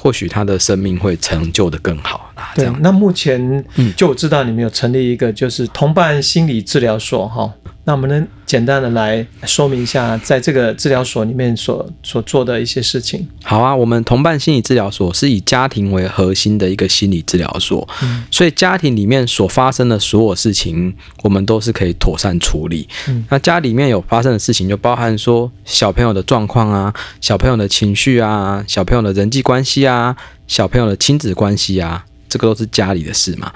[0.05, 2.51] 或许他的生命会成就的更好啦。
[2.53, 7.51] 这样，对那目前嗯就我知道你们有成立一个就是同伴心理治疗所哈，
[7.85, 13.27] 那我们能简单的来说明一下，在这个治疗所里面所所做的一些事情。
[13.43, 17.87] 好啊，我们同伴心理治疗所是以家庭为核心的一个心理治疗所，
[18.29, 20.93] 所以家庭里面所发生的所有事情，
[21.23, 22.87] 我们都是可以妥善处理。
[23.07, 29.94] 嗯那家里面有发生的事情，就包含说小朋友的状况啊，小朋友的情绪啊，小朋友的人际关系啊，
[30.47, 32.05] 小朋友的亲子关系啊。
[32.27, 33.49] 这个都是家里的事嘛，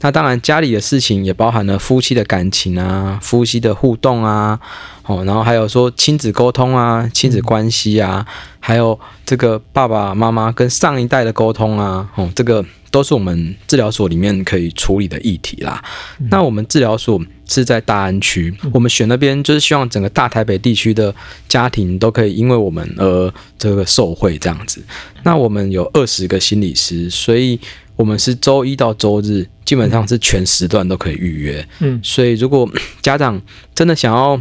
[0.00, 4.60] 那当然家里的事情也包含了夫妻的感情啊、夫妻的互动啊，
[5.06, 8.26] 哦，然后还有说亲子沟通啊、亲子关系啊，
[8.60, 12.62] 还有这个爸爸妈妈跟上一代的沟通啊，哦，这个
[12.96, 15.84] 都是我们治疗所里面可以处理的议题啦。
[16.30, 21.14] 那我们治疗所是在大安区，我们选那边就是希望整个大台北地区的
[21.46, 24.82] 家庭都可以因为我们而这个受惠这样子。
[25.24, 27.60] 那我们有二十个心理师，所以
[27.96, 31.68] 我们是周一到周日基本上是全时段都可以预约。
[31.80, 32.66] 嗯所以如果
[33.02, 33.38] 家长
[33.74, 34.40] 真的想要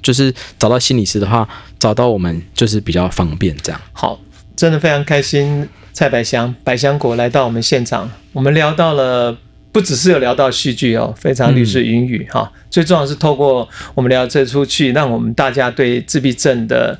[0.00, 1.48] 就是找到心理师的话，
[1.80, 3.80] 找到我们就是比较方便这样。
[3.92, 4.20] 好，
[4.54, 9.34] 真的非常开心，蔡百香百香果来到我们现场，我们聊到了。
[9.72, 16.98] 不只是有聊到戏剧哦，非常律师云雨哈、最重要是透过我们聊这出剧，让我们大家对自闭症的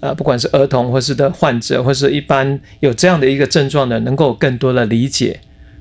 [0.00, 5.40] 呃，不管是儿童或是的患者，或是一般有这样的一个症状的，能够有更多的理解。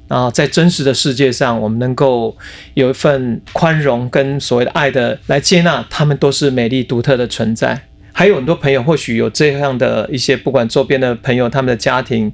[0.10, 2.36] 然后在真实的世界上，我们能够
[2.74, 7.82] 有一份宽容跟所谓的爱的来接纳，他们都是美丽独特的存在。
[8.18, 12.34] 还有很多朋友或许有这样的一些，不管周边的朋友，他们的家庭，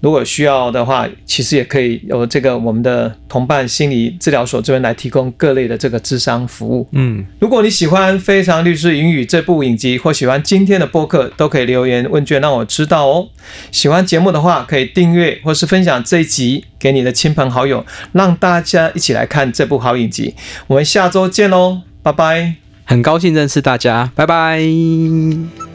[0.00, 6.88] 如果需要的话，其实也可以有这个我们的同伴心理治疗所这边来提供各类的这个智商服务。
[6.90, 13.28] 嗯，如果你喜欢《非常律师英语》这部影集，或喜欢今天的播客，都可以留言问卷让我知道哦。
[13.70, 20.34] 喜欢节目的话，可以订阅或是分享这一集给你的亲朋好友，让大家一起来看这部好影集。
[20.66, 22.59] 我们下周见喽，拜拜。
[22.90, 25.69] 很高兴认识大家，拜拜。